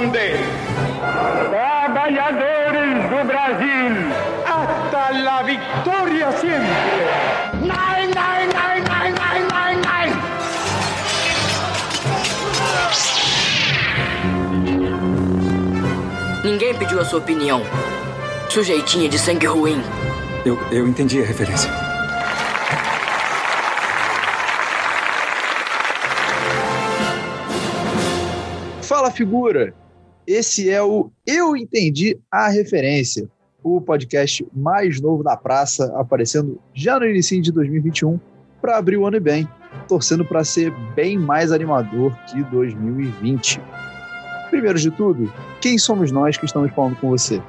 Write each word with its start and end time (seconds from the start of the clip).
grande. 0.00 0.32
Trabalhadores 1.50 3.10
do 3.10 3.24
Brasil, 3.26 3.92
hasta 4.46 5.12
la 5.12 5.42
victoria 5.42 6.32
sempre. 6.32 7.06
Nein, 7.60 8.10
nein, 8.14 8.48
nein, 8.48 8.84
nein, 8.84 9.14
nein, 9.14 9.46
nein, 9.48 9.80
nein. 9.82 10.10
Ninguém 16.44 16.74
pediu 16.74 17.00
a 17.00 17.04
sua 17.04 17.18
opinião. 17.18 17.62
Sujeitinha 18.48 19.08
de 19.08 19.18
sangue 19.18 19.46
ruim. 19.46 19.82
Eu, 20.44 20.58
eu 20.72 20.88
entendi 20.88 21.22
a 21.22 21.26
referência. 21.26 21.70
Fala, 28.82 29.10
figura! 29.10 29.74
Esse 30.26 30.68
é 30.70 30.82
o 30.82 31.10
Eu 31.26 31.56
Entendi 31.56 32.18
a 32.30 32.48
Referência, 32.48 33.28
o 33.62 33.80
podcast 33.80 34.46
mais 34.54 35.00
novo 35.00 35.22
da 35.22 35.36
praça, 35.36 35.92
aparecendo 35.96 36.60
já 36.74 36.98
no 37.00 37.06
início 37.06 37.40
de 37.40 37.50
2021 37.50 38.20
para 38.60 38.76
abrir 38.76 38.98
o 38.98 39.06
ano 39.06 39.16
e 39.16 39.20
bem, 39.20 39.48
torcendo 39.88 40.24
para 40.24 40.44
ser 40.44 40.70
bem 40.94 41.18
mais 41.18 41.50
animador 41.50 42.14
que 42.26 42.42
2020. 42.44 43.60
Primeiro 44.50 44.78
de 44.78 44.90
tudo, 44.90 45.32
quem 45.60 45.78
somos 45.78 46.12
nós 46.12 46.36
que 46.36 46.44
estamos 46.44 46.70
falando 46.72 46.96
com 46.96 47.08
você? 47.08 47.42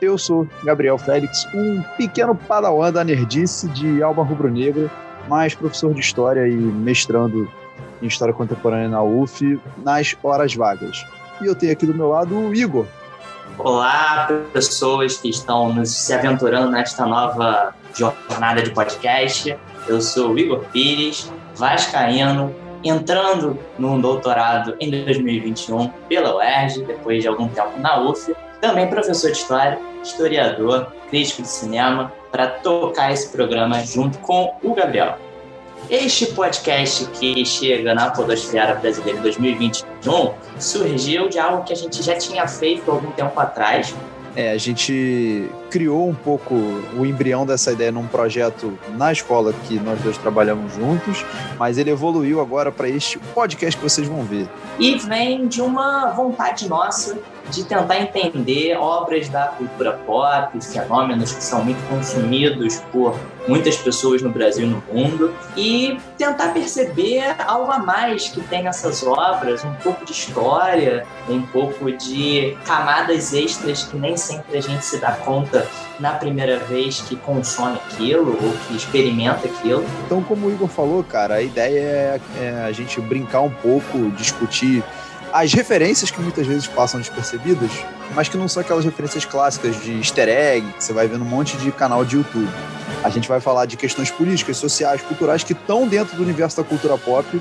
Eu 0.00 0.18
sou 0.18 0.48
Gabriel 0.64 0.98
Félix, 0.98 1.46
um 1.54 1.82
pequeno 1.96 2.34
padawan 2.34 2.92
da 2.92 3.04
nerdice 3.04 3.68
de 3.68 4.02
alma 4.02 4.24
rubro-negra, 4.24 4.90
mas 5.28 5.54
professor 5.54 5.94
de 5.94 6.00
História 6.00 6.48
e 6.48 6.56
mestrando 6.56 7.48
em 8.02 8.06
História 8.06 8.34
Contemporânea 8.34 8.88
na 8.88 9.02
UF 9.02 9.60
nas 9.84 10.16
horas 10.24 10.54
vagas. 10.56 11.04
E 11.42 11.46
eu 11.46 11.56
tenho 11.56 11.72
aqui 11.72 11.84
do 11.84 11.92
meu 11.92 12.08
lado 12.08 12.38
o 12.38 12.54
Igor. 12.54 12.86
Olá, 13.58 14.28
pessoas 14.52 15.18
que 15.18 15.28
estão 15.28 15.84
se 15.84 16.14
aventurando 16.14 16.70
nesta 16.70 17.04
nova 17.04 17.74
jornada 17.92 18.62
de 18.62 18.70
podcast. 18.70 19.56
Eu 19.88 20.00
sou 20.00 20.30
o 20.30 20.38
Igor 20.38 20.60
Pires, 20.72 21.32
vascaíno, 21.56 22.54
entrando 22.84 23.58
no 23.76 24.00
doutorado 24.00 24.76
em 24.78 24.88
2021 24.88 25.88
pela 26.08 26.36
UERJ, 26.36 26.84
depois 26.84 27.22
de 27.22 27.28
algum 27.28 27.48
tempo 27.48 27.76
na 27.80 28.00
UF. 28.00 28.32
Também 28.60 28.86
professor 28.86 29.32
de 29.32 29.38
História, 29.38 29.80
historiador, 30.00 30.92
crítico 31.10 31.42
de 31.42 31.48
cinema, 31.48 32.12
para 32.30 32.46
tocar 32.46 33.10
esse 33.10 33.28
programa 33.30 33.80
junto 33.84 34.16
com 34.18 34.54
o 34.62 34.74
Gabriel. 34.74 35.18
Este 35.90 36.26
podcast 36.26 37.06
que 37.18 37.44
chega 37.44 37.94
na 37.94 38.10
Podosfera 38.10 38.74
Brasileira 38.74 39.18
em 39.18 39.22
2021 39.22 40.32
surgiu 40.58 41.28
de 41.28 41.38
algo 41.38 41.64
que 41.64 41.72
a 41.72 41.76
gente 41.76 42.02
já 42.02 42.16
tinha 42.16 42.46
feito 42.48 42.90
algum 42.90 43.10
tempo 43.10 43.38
atrás. 43.38 43.94
É, 44.34 44.52
a 44.52 44.58
gente 44.58 45.50
criou 45.72 46.06
um 46.06 46.14
pouco 46.14 46.54
o 46.54 47.06
embrião 47.06 47.46
dessa 47.46 47.72
ideia 47.72 47.90
num 47.90 48.06
projeto 48.06 48.78
na 48.90 49.10
escola 49.10 49.54
que 49.66 49.80
nós 49.80 49.98
dois 50.02 50.18
trabalhamos 50.18 50.74
juntos, 50.74 51.24
mas 51.58 51.78
ele 51.78 51.90
evoluiu 51.90 52.42
agora 52.42 52.70
para 52.70 52.90
este 52.90 53.18
podcast 53.18 53.80
que 53.80 53.82
vocês 53.82 54.06
vão 54.06 54.22
ver. 54.22 54.46
E 54.78 54.98
vem 54.98 55.48
de 55.48 55.62
uma 55.62 56.10
vontade 56.10 56.68
nossa 56.68 57.18
de 57.50 57.64
tentar 57.64 57.98
entender 57.98 58.76
obras 58.76 59.28
da 59.28 59.48
cultura 59.48 59.92
pop, 60.06 60.60
fenômenos 60.64 61.32
que 61.32 61.42
são 61.42 61.64
muito 61.64 61.80
consumidos 61.88 62.76
por 62.92 63.18
muitas 63.48 63.76
pessoas 63.76 64.22
no 64.22 64.30
Brasil 64.30 64.66
e 64.66 64.70
no 64.70 64.82
mundo, 64.92 65.34
e 65.56 65.98
tentar 66.16 66.52
perceber 66.52 67.34
algo 67.46 67.72
a 67.72 67.78
mais 67.78 68.28
que 68.28 68.40
tem 68.42 68.62
nessas 68.62 69.02
obras, 69.02 69.64
um 69.64 69.74
pouco 69.82 70.04
de 70.04 70.12
história, 70.12 71.04
um 71.28 71.42
pouco 71.42 71.90
de 71.90 72.56
camadas 72.64 73.32
extras 73.32 73.84
que 73.84 73.96
nem 73.96 74.16
sempre 74.16 74.58
a 74.58 74.60
gente 74.60 74.84
se 74.84 74.98
dá 74.98 75.12
conta 75.12 75.61
na 75.98 76.12
primeira 76.12 76.58
vez 76.58 77.00
que 77.00 77.16
consome 77.16 77.76
aquilo 77.76 78.32
ou 78.32 78.52
que 78.66 78.76
experimenta 78.76 79.46
aquilo. 79.46 79.84
Então, 80.06 80.22
como 80.22 80.46
o 80.46 80.50
Igor 80.50 80.68
falou, 80.68 81.02
cara, 81.02 81.34
a 81.34 81.42
ideia 81.42 81.80
é, 81.80 82.20
é 82.40 82.64
a 82.66 82.72
gente 82.72 83.00
brincar 83.00 83.40
um 83.40 83.50
pouco, 83.50 84.10
discutir 84.16 84.82
as 85.32 85.52
referências 85.54 86.10
que 86.10 86.20
muitas 86.20 86.46
vezes 86.46 86.66
passam 86.66 87.00
despercebidas, 87.00 87.70
mas 88.14 88.28
que 88.28 88.36
não 88.36 88.46
são 88.46 88.60
aquelas 88.60 88.84
referências 88.84 89.24
clássicas 89.24 89.80
de 89.82 89.96
easter 89.96 90.28
egg, 90.28 90.66
que 90.72 90.84
você 90.84 90.92
vai 90.92 91.08
ver 91.08 91.18
num 91.18 91.24
monte 91.24 91.56
de 91.56 91.72
canal 91.72 92.04
de 92.04 92.16
YouTube. 92.16 92.50
A 93.02 93.08
gente 93.08 93.28
vai 93.28 93.40
falar 93.40 93.64
de 93.64 93.76
questões 93.76 94.10
políticas, 94.10 94.58
sociais, 94.58 95.00
culturais 95.00 95.42
que 95.42 95.54
estão 95.54 95.88
dentro 95.88 96.16
do 96.16 96.22
universo 96.22 96.58
da 96.58 96.64
cultura 96.64 96.98
pop, 96.98 97.40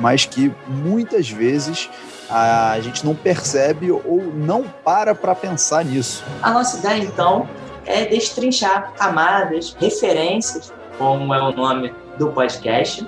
mas 0.00 0.24
que 0.24 0.52
muitas 0.66 1.30
vezes 1.30 1.88
a 2.28 2.78
gente 2.80 3.04
não 3.04 3.14
percebe 3.14 3.90
ou 3.90 4.22
não 4.34 4.64
para 4.84 5.14
para 5.14 5.34
pensar 5.34 5.84
nisso. 5.84 6.24
A 6.42 6.50
nossa 6.50 6.78
ideia, 6.78 7.02
então, 7.02 7.48
é 7.84 8.04
destrinchar 8.06 8.92
camadas, 8.94 9.76
referências, 9.78 10.72
como 10.96 11.32
é 11.34 11.42
o 11.42 11.52
nome 11.52 11.92
do 12.18 12.28
podcast, 12.28 13.06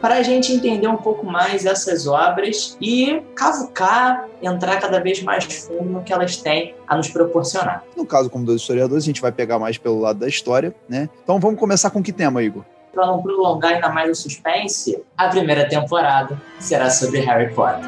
para 0.00 0.16
a 0.16 0.22
gente 0.22 0.52
entender 0.52 0.86
um 0.86 0.96
pouco 0.96 1.26
mais 1.26 1.66
essas 1.66 2.06
obras 2.06 2.76
e 2.80 3.20
cavucar, 3.34 4.26
entrar 4.40 4.80
cada 4.80 5.00
vez 5.00 5.22
mais 5.22 5.44
fundo 5.44 5.90
no 5.90 6.02
que 6.02 6.12
elas 6.12 6.36
têm 6.36 6.74
a 6.86 6.96
nos 6.96 7.08
proporcionar. 7.08 7.84
No 7.96 8.06
caso, 8.06 8.30
como 8.30 8.44
dois 8.44 8.60
historiadores, 8.60 9.04
a 9.04 9.06
gente 9.06 9.20
vai 9.20 9.32
pegar 9.32 9.58
mais 9.58 9.76
pelo 9.76 10.00
lado 10.00 10.20
da 10.20 10.28
história, 10.28 10.74
né? 10.88 11.08
Então 11.22 11.40
vamos 11.40 11.58
começar 11.58 11.90
com 11.90 12.02
que 12.02 12.12
tema, 12.12 12.42
Igor? 12.42 12.64
Para 12.92 13.06
não 13.06 13.22
prolongar 13.22 13.74
ainda 13.74 13.88
mais 13.90 14.10
o 14.10 14.14
suspense, 14.14 15.02
a 15.16 15.28
primeira 15.28 15.68
temporada 15.68 16.40
será 16.58 16.90
sobre 16.90 17.20
Harry 17.20 17.54
Potter. 17.54 17.84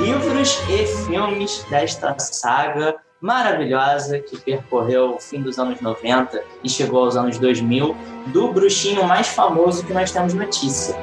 livros 0.00 0.60
e 0.68 0.86
filmes 1.06 1.64
desta 1.68 2.16
saga 2.18 2.96
maravilhosa 3.26 4.20
que 4.20 4.38
percorreu 4.38 5.16
o 5.16 5.20
fim 5.20 5.42
dos 5.42 5.58
anos 5.58 5.80
90 5.80 6.40
e 6.62 6.70
chegou 6.70 7.04
aos 7.04 7.16
anos 7.16 7.38
2000, 7.38 7.94
do 8.28 8.52
bruxinho 8.52 9.04
mais 9.04 9.26
famoso 9.26 9.84
que 9.84 9.92
nós 9.92 10.12
temos 10.12 10.32
notícia. 10.32 10.96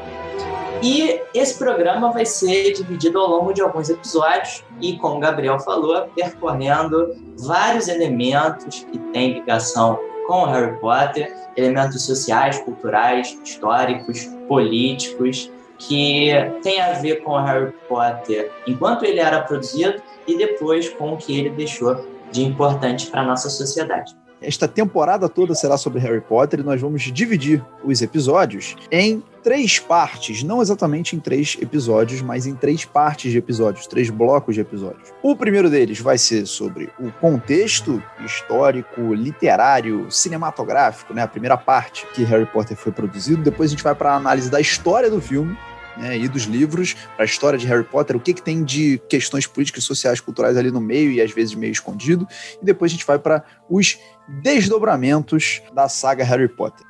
E 0.82 1.22
esse 1.34 1.58
programa 1.58 2.12
vai 2.12 2.26
ser 2.26 2.72
dividido 2.74 3.20
ao 3.20 3.30
longo 3.30 3.54
de 3.54 3.62
alguns 3.62 3.90
episódios 3.90 4.64
e, 4.82 4.98
como 4.98 5.18
o 5.18 5.20
Gabriel 5.20 5.60
falou, 5.60 6.08
percorrendo 6.16 7.14
vários 7.38 7.88
elementos 7.90 8.86
que 8.90 8.98
têm 9.12 9.34
ligação 9.34 10.00
com 10.28 10.46
Harry 10.46 10.78
Potter, 10.80 11.34
elementos 11.58 12.06
sociais, 12.06 12.58
culturais, 12.60 13.38
históricos, 13.44 14.26
políticos, 14.48 15.52
que 15.78 16.32
tem 16.62 16.82
a 16.82 16.94
ver 16.94 17.24
com 17.24 17.36
Harry 17.38 17.74
Potter 17.90 18.52
enquanto 18.66 19.04
ele 19.04 19.20
era 19.20 19.42
produzido 19.42 20.02
e 20.28 20.38
depois 20.38 20.90
com 20.90 21.14
o 21.14 21.18
que 21.18 21.38
ele 21.38 21.50
deixou 21.50 22.13
de 22.34 22.44
importante 22.44 23.08
para 23.08 23.22
a 23.22 23.26
nossa 23.26 23.50
sociedade. 23.50 24.16
Esta 24.42 24.68
temporada 24.68 25.30
toda 25.30 25.56
será 25.56 25.78
sobre 25.78 26.02
Harry 26.02 26.20
Potter 26.20 26.60
e 26.60 26.64
nós 26.64 26.82
vamos 26.82 27.04
dividir 27.04 27.64
os 27.82 28.02
episódios 28.02 28.76
em 28.92 29.24
três 29.42 29.80
partes, 29.80 30.44
não 30.44 30.62
exatamente 30.62 31.16
em 31.16 31.20
três 31.20 31.58
episódios, 31.62 32.22
mas 32.22 32.46
em 32.46 32.54
três 32.54 32.84
partes 32.84 33.32
de 33.32 33.38
episódios, 33.38 33.88
três 33.88 34.10
blocos 34.10 34.56
de 34.56 34.62
episódios. 34.62 35.14
O 35.22 35.34
primeiro 35.36 35.70
deles 35.70 36.00
vai 36.00 36.18
ser 36.18 36.46
sobre 36.46 36.90
o 37.00 37.10
contexto 37.12 38.04
histórico, 38.26 39.14
literário, 39.14 40.12
cinematográfico, 40.12 41.14
né? 41.14 41.22
A 41.22 41.28
primeira 41.28 41.56
parte 41.56 42.06
que 42.14 42.24
Harry 42.24 42.46
Potter 42.46 42.76
foi 42.76 42.92
produzido. 42.92 43.44
Depois 43.44 43.70
a 43.70 43.72
gente 43.72 43.84
vai 43.84 43.96
para 43.96 44.12
a 44.12 44.16
análise 44.16 44.50
da 44.50 44.60
história 44.60 45.10
do 45.10 45.22
filme 45.22 45.58
né, 45.98 46.18
e 46.18 46.28
dos 46.28 46.44
livros, 46.44 46.96
para 47.16 47.24
a 47.24 47.26
história 47.26 47.58
de 47.58 47.68
Harry 47.68 47.84
Potter, 47.84 48.16
o 48.16 48.20
que, 48.20 48.34
que 48.34 48.42
tem 48.42 48.64
de 48.64 49.02
questões 49.10 49.48
políticas, 49.48 49.84
sociais, 49.84 50.20
culturais 50.20 50.58
ali 50.58 50.72
no 50.72 50.82
meio 50.82 51.12
e 51.12 51.22
às 51.22 51.32
vezes 51.32 51.56
meio 51.56 51.72
escondido. 51.72 52.28
E 52.62 52.66
depois 52.66 52.92
a 52.92 52.94
gente 52.94 53.06
vai 53.06 53.20
para 53.20 53.44
os 53.70 53.98
desdobramentos 54.28 55.62
da 55.74 55.88
saga 55.88 56.24
Harry 56.24 56.48
Potter. 56.48 56.86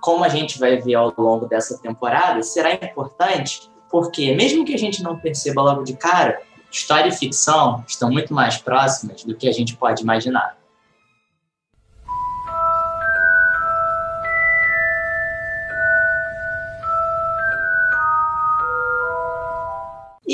Como 0.00 0.22
a 0.22 0.28
gente 0.28 0.58
vai 0.58 0.80
ver 0.80 0.94
ao 0.94 1.14
longo 1.16 1.46
dessa 1.46 1.78
temporada, 1.78 2.42
será 2.42 2.72
importante 2.74 3.72
porque, 3.90 4.34
mesmo 4.34 4.64
que 4.64 4.74
a 4.74 4.78
gente 4.78 5.02
não 5.04 5.16
perceba 5.16 5.62
logo 5.62 5.84
de 5.84 5.94
cara, 5.94 6.42
história 6.68 7.08
e 7.08 7.12
ficção 7.12 7.84
estão 7.86 8.10
muito 8.10 8.34
mais 8.34 8.56
próximas 8.56 9.22
do 9.22 9.36
que 9.36 9.48
a 9.48 9.52
gente 9.52 9.76
pode 9.76 10.02
imaginar. 10.02 10.56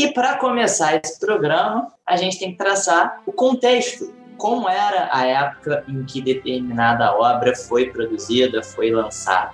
E 0.00 0.14
para 0.14 0.37
começar 0.37 0.97
esse 0.97 1.20
programa, 1.20 1.93
a 2.06 2.17
gente 2.17 2.38
tem 2.38 2.52
que 2.52 2.56
traçar 2.56 3.20
o 3.26 3.32
contexto. 3.35 4.11
Como 4.38 4.67
era 4.67 5.11
a 5.12 5.26
época 5.26 5.85
em 5.87 6.02
que 6.05 6.23
determinada 6.23 7.12
obra 7.12 7.55
foi 7.55 7.91
produzida, 7.91 8.62
foi 8.62 8.91
lançada. 8.91 9.52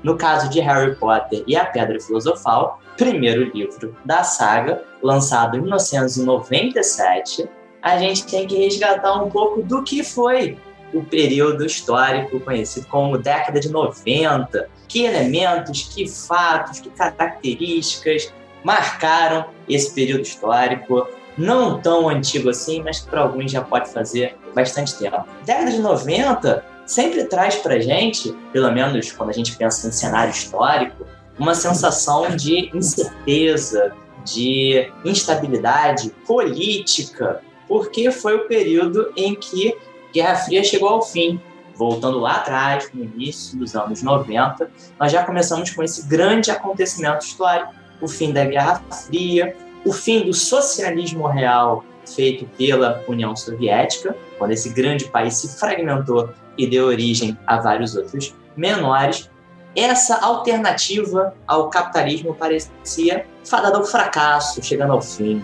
No 0.00 0.16
caso 0.16 0.48
de 0.50 0.60
Harry 0.60 0.94
Potter 0.94 1.42
e 1.48 1.56
a 1.56 1.66
Pedra 1.66 1.98
Filosofal, 1.98 2.80
primeiro 2.96 3.50
livro 3.52 3.96
da 4.04 4.22
saga, 4.22 4.84
lançado 5.02 5.56
em 5.56 5.62
1997, 5.62 7.48
a 7.82 7.98
gente 7.98 8.24
tem 8.24 8.46
que 8.46 8.56
resgatar 8.56 9.20
um 9.20 9.28
pouco 9.28 9.64
do 9.64 9.82
que 9.82 10.04
foi 10.04 10.56
o 10.94 11.02
período 11.02 11.66
histórico 11.66 12.38
conhecido 12.38 12.86
como 12.86 13.18
década 13.18 13.58
de 13.58 13.68
90. 13.68 14.70
Que 14.86 15.06
elementos, 15.06 15.90
que 15.92 16.06
fatos, 16.06 16.78
que 16.78 16.88
características 16.88 18.32
marcaram 18.64 19.46
esse 19.68 19.94
período 19.94 20.22
histórico, 20.22 21.06
não 21.36 21.80
tão 21.80 22.08
antigo 22.08 22.50
assim, 22.50 22.82
mas 22.82 23.00
que 23.00 23.08
para 23.08 23.22
alguns 23.22 23.50
já 23.50 23.62
pode 23.62 23.90
fazer 23.90 24.36
bastante 24.54 24.96
tempo. 24.96 25.24
Década 25.44 25.70
de 25.70 25.78
90 25.78 26.64
sempre 26.84 27.24
traz 27.24 27.56
para 27.56 27.78
gente, 27.80 28.32
pelo 28.52 28.72
menos 28.72 29.12
quando 29.12 29.30
a 29.30 29.32
gente 29.32 29.56
pensa 29.56 29.86
em 29.86 29.92
cenário 29.92 30.32
histórico, 30.32 31.06
uma 31.38 31.54
sensação 31.54 32.34
de 32.34 32.70
incerteza, 32.76 33.92
de 34.24 34.90
instabilidade 35.04 36.10
política, 36.26 37.40
porque 37.68 38.10
foi 38.10 38.34
o 38.34 38.48
período 38.48 39.12
em 39.16 39.34
que 39.34 39.76
Guerra 40.12 40.36
Fria 40.36 40.64
chegou 40.64 40.88
ao 40.88 41.02
fim. 41.02 41.40
Voltando 41.74 42.18
lá 42.18 42.36
atrás, 42.36 42.90
no 42.92 43.04
início 43.04 43.56
dos 43.56 43.76
anos 43.76 44.02
90, 44.02 44.68
nós 44.98 45.12
já 45.12 45.22
começamos 45.22 45.70
com 45.70 45.80
esse 45.80 46.08
grande 46.08 46.50
acontecimento 46.50 47.24
histórico, 47.24 47.72
o 48.00 48.08
fim 48.08 48.32
da 48.32 48.44
Guerra 48.44 48.82
Fria, 49.06 49.56
o 49.84 49.92
fim 49.92 50.24
do 50.24 50.32
socialismo 50.32 51.26
real 51.26 51.84
feito 52.06 52.46
pela 52.56 53.04
União 53.06 53.34
Soviética, 53.36 54.16
quando 54.38 54.52
esse 54.52 54.70
grande 54.70 55.06
país 55.06 55.34
se 55.34 55.58
fragmentou 55.58 56.30
e 56.56 56.66
deu 56.66 56.86
origem 56.86 57.38
a 57.46 57.58
vários 57.60 57.94
outros 57.94 58.34
menores, 58.56 59.30
essa 59.76 60.18
alternativa 60.18 61.34
ao 61.46 61.70
capitalismo 61.70 62.34
parecia 62.34 63.26
fadada 63.44 63.76
ao 63.76 63.84
fracasso, 63.84 64.62
chegando 64.62 64.92
ao 64.92 65.02
fim. 65.02 65.42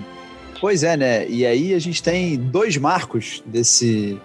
Pois 0.61 0.83
é, 0.83 0.97
né? 0.97 1.29
E 1.29 1.47
aí 1.47 1.75
a 1.75 1.79
gente 1.79 2.03
tem 2.03 2.37
dois 2.37 2.77
marcos 2.77 3.43
desse, 3.47 4.21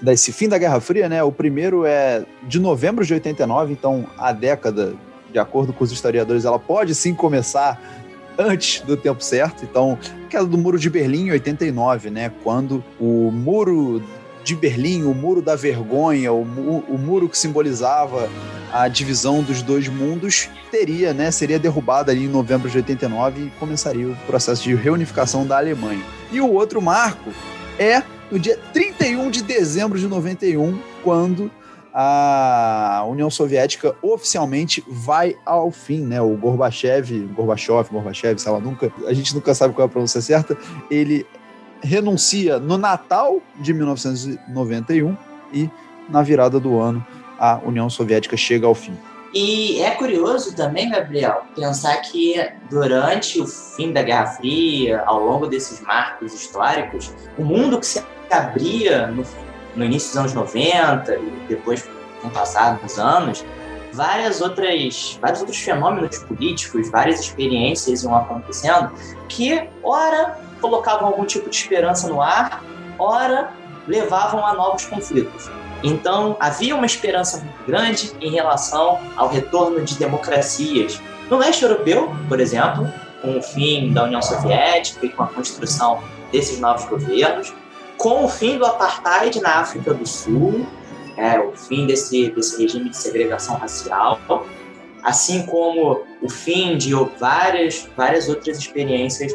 desse 0.00 0.32
fim 0.32 0.48
da 0.48 0.58
Guerra 0.58 0.80
Fria, 0.80 1.08
né? 1.08 1.22
O 1.22 1.32
primeiro 1.32 1.84
é 1.84 2.24
de 2.44 2.58
novembro 2.58 3.04
de 3.04 3.12
89, 3.12 3.72
então 3.72 4.06
a 4.16 4.32
década, 4.32 4.94
de 5.32 5.38
acordo 5.38 5.72
com 5.72 5.84
os 5.84 5.92
historiadores, 5.92 6.44
ela 6.44 6.58
pode 6.58 6.94
sim 6.94 7.14
começar 7.14 7.80
antes 8.38 8.80
do 8.82 8.96
tempo 8.96 9.22
certo. 9.22 9.64
Então, 9.64 9.98
aquela 10.26 10.46
do 10.46 10.58
Muro 10.58 10.78
de 10.78 10.90
Berlim 10.90 11.26
em 11.26 11.30
89, 11.32 12.10
né? 12.10 12.30
Quando 12.42 12.84
o 13.00 13.30
muro 13.30 14.02
de 14.44 14.54
Berlim, 14.54 15.04
o 15.04 15.14
muro 15.14 15.42
da 15.42 15.56
vergonha, 15.56 16.32
o, 16.32 16.44
mu 16.44 16.84
o 16.88 16.96
muro 16.96 17.28
que 17.28 17.36
simbolizava 17.36 18.30
a 18.72 18.86
divisão 18.88 19.42
dos 19.42 19.62
dois 19.62 19.88
mundos, 19.88 20.48
teria, 20.70 21.12
né, 21.12 21.30
seria 21.30 21.58
derrubado 21.58 22.10
ali 22.10 22.26
em 22.26 22.28
novembro 22.28 22.68
de 22.68 22.76
89 22.76 23.46
e 23.46 23.50
começaria 23.58 24.08
o 24.08 24.16
processo 24.26 24.62
de 24.62 24.74
reunificação 24.74 25.46
da 25.46 25.56
Alemanha. 25.56 26.02
E 26.30 26.40
o 26.40 26.52
outro 26.52 26.80
marco 26.80 27.30
é 27.78 28.02
no 28.30 28.38
dia 28.38 28.58
31 28.72 29.30
de 29.30 29.42
dezembro 29.42 29.98
de 29.98 30.06
91, 30.06 30.78
quando 31.02 31.50
a 31.98 33.06
União 33.08 33.30
Soviética 33.30 33.96
oficialmente 34.02 34.84
vai 34.86 35.34
ao 35.46 35.70
fim, 35.70 36.04
né? 36.04 36.20
O 36.20 36.36
Gorbachev, 36.36 37.20
Gorbachev, 37.34 37.88
Gorbachev, 37.90 38.38
sei 38.38 38.52
lá, 38.52 38.60
nunca, 38.60 38.92
a 39.06 39.14
gente 39.14 39.34
nunca 39.34 39.54
sabe 39.54 39.72
qual 39.72 39.86
é 39.86 39.88
a 39.88 39.90
pronúncia 39.90 40.20
certa, 40.20 40.58
ele 40.90 41.26
renuncia 41.80 42.58
no 42.58 42.76
Natal 42.76 43.40
de 43.58 43.72
1991 43.72 45.16
e 45.54 45.70
na 46.06 46.20
virada 46.20 46.60
do 46.60 46.78
ano 46.78 47.04
a 47.38 47.60
União 47.64 47.88
Soviética 47.88 48.36
chega 48.36 48.66
ao 48.66 48.74
fim. 48.74 48.94
E 49.32 49.80
é 49.80 49.92
curioso 49.92 50.54
também, 50.54 50.90
Gabriel, 50.90 51.44
pensar 51.54 51.96
que 52.02 52.34
durante 52.68 53.40
o 53.40 53.46
fim 53.46 53.90
da 53.90 54.02
Guerra 54.02 54.26
Fria, 54.26 55.02
ao 55.06 55.24
longo 55.24 55.46
desses 55.46 55.80
marcos 55.80 56.34
históricos, 56.34 57.10
o 57.38 57.42
mundo 57.42 57.80
que 57.80 57.86
se 57.86 58.04
abria 58.30 59.06
no, 59.06 59.24
no 59.76 59.84
início 59.84 60.08
dos 60.08 60.16
anos 60.16 60.34
90 60.34 61.14
e 61.14 61.30
depois 61.48 61.88
com 62.20 62.28
o 62.28 62.30
passar 62.30 62.78
dos 62.78 62.98
anos, 62.98 63.44
várias 63.92 64.40
outras, 64.40 65.18
vários 65.20 65.40
outros 65.40 65.58
fenômenos 65.58 66.18
políticos, 66.18 66.90
várias 66.90 67.20
experiências 67.20 68.02
iam 68.02 68.14
acontecendo 68.14 68.92
que, 69.28 69.68
ora, 69.82 70.38
colocavam 70.60 71.08
algum 71.08 71.24
tipo 71.24 71.48
de 71.48 71.56
esperança 71.56 72.08
no 72.08 72.20
ar, 72.20 72.62
ora 72.98 73.52
levavam 73.86 74.44
a 74.44 74.54
novos 74.54 74.84
conflitos. 74.86 75.50
Então, 75.82 76.36
havia 76.40 76.74
uma 76.74 76.86
esperança 76.86 77.38
muito 77.38 77.64
grande 77.66 78.12
em 78.20 78.30
relação 78.30 78.98
ao 79.16 79.28
retorno 79.28 79.82
de 79.84 79.96
democracias. 79.96 81.00
No 81.30 81.36
leste 81.36 81.62
europeu, 81.62 82.14
por 82.28 82.40
exemplo, 82.40 82.90
com 83.22 83.38
o 83.38 83.42
fim 83.42 83.92
da 83.92 84.04
União 84.04 84.22
Soviética 84.22 85.06
e 85.06 85.08
com 85.08 85.22
a 85.22 85.26
construção 85.26 86.02
desses 86.32 86.58
novos 86.58 86.84
governos, 86.86 87.52
com 87.98 88.24
o 88.24 88.28
fim 88.28 88.58
do 88.58 88.66
apartheid 88.66 89.40
na 89.40 89.60
África 89.60 89.94
do 89.94 90.06
Sul, 90.06 90.66
é, 91.16 91.38
o 91.38 91.52
fim 91.52 91.86
desse, 91.86 92.30
desse 92.30 92.60
regime 92.60 92.90
de 92.90 92.96
segregação 92.96 93.56
racial, 93.56 94.20
assim 95.02 95.46
como 95.46 96.02
o 96.20 96.28
fim 96.28 96.76
de 96.76 96.92
várias, 97.18 97.88
várias 97.96 98.28
outras 98.28 98.58
experiências 98.58 99.34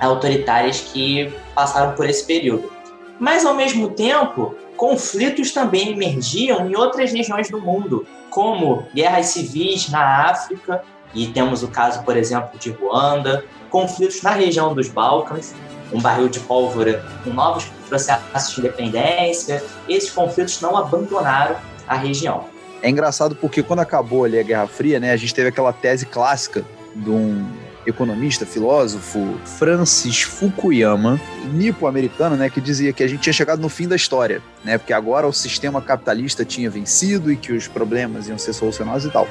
autoritárias 0.00 0.80
que 0.80 1.32
passaram 1.54 1.94
por 1.94 2.08
esse 2.08 2.24
período. 2.24 2.70
Mas, 3.18 3.46
ao 3.46 3.54
mesmo 3.54 3.90
tempo, 3.90 4.54
conflitos 4.76 5.52
também 5.52 5.92
emergiam 5.92 6.68
em 6.68 6.76
outras 6.76 7.12
regiões 7.12 7.48
do 7.48 7.60
mundo, 7.60 8.06
como 8.28 8.86
guerras 8.92 9.26
civis 9.26 9.88
na 9.88 10.28
África, 10.28 10.82
e 11.14 11.28
temos 11.28 11.62
o 11.62 11.68
caso, 11.68 12.02
por 12.02 12.16
exemplo, 12.16 12.58
de 12.58 12.70
Ruanda, 12.70 13.44
conflitos 13.70 14.20
na 14.20 14.30
região 14.30 14.74
dos 14.74 14.88
Balcãs, 14.88 15.54
um 15.92 16.00
barril 16.00 16.28
de 16.28 16.40
pólvora 16.40 17.04
com 17.22 17.30
novos 17.30 17.66
processos 17.94 18.54
de 18.54 18.60
independência. 18.60 19.62
Esses 19.88 20.10
conflitos 20.10 20.60
não 20.60 20.76
abandonaram 20.76 21.56
a 21.86 21.96
região. 21.96 22.46
É 22.82 22.90
engraçado 22.90 23.36
porque 23.36 23.62
quando 23.62 23.80
acabou 23.80 24.24
ali 24.24 24.38
a 24.38 24.42
Guerra 24.42 24.66
Fria, 24.66 24.98
né, 25.00 25.12
a 25.12 25.16
gente 25.16 25.34
teve 25.34 25.48
aquela 25.48 25.72
tese 25.72 26.04
clássica 26.04 26.64
de 26.94 27.08
um 27.08 27.46
economista, 27.86 28.46
filósofo 28.46 29.38
Francis 29.58 30.22
Fukuyama, 30.22 31.20
nipo-americano, 31.52 32.34
né, 32.34 32.48
que 32.48 32.60
dizia 32.60 32.92
que 32.92 33.02
a 33.02 33.06
gente 33.06 33.20
tinha 33.20 33.32
chegado 33.32 33.60
no 33.60 33.68
fim 33.68 33.86
da 33.86 33.94
história, 33.94 34.42
né, 34.64 34.78
porque 34.78 34.92
agora 34.92 35.26
o 35.26 35.32
sistema 35.32 35.82
capitalista 35.82 36.44
tinha 36.44 36.70
vencido 36.70 37.30
e 37.30 37.36
que 37.36 37.52
os 37.52 37.68
problemas 37.68 38.26
iam 38.26 38.38
ser 38.38 38.54
solucionados 38.54 39.04
e 39.04 39.10
tal. 39.10 39.28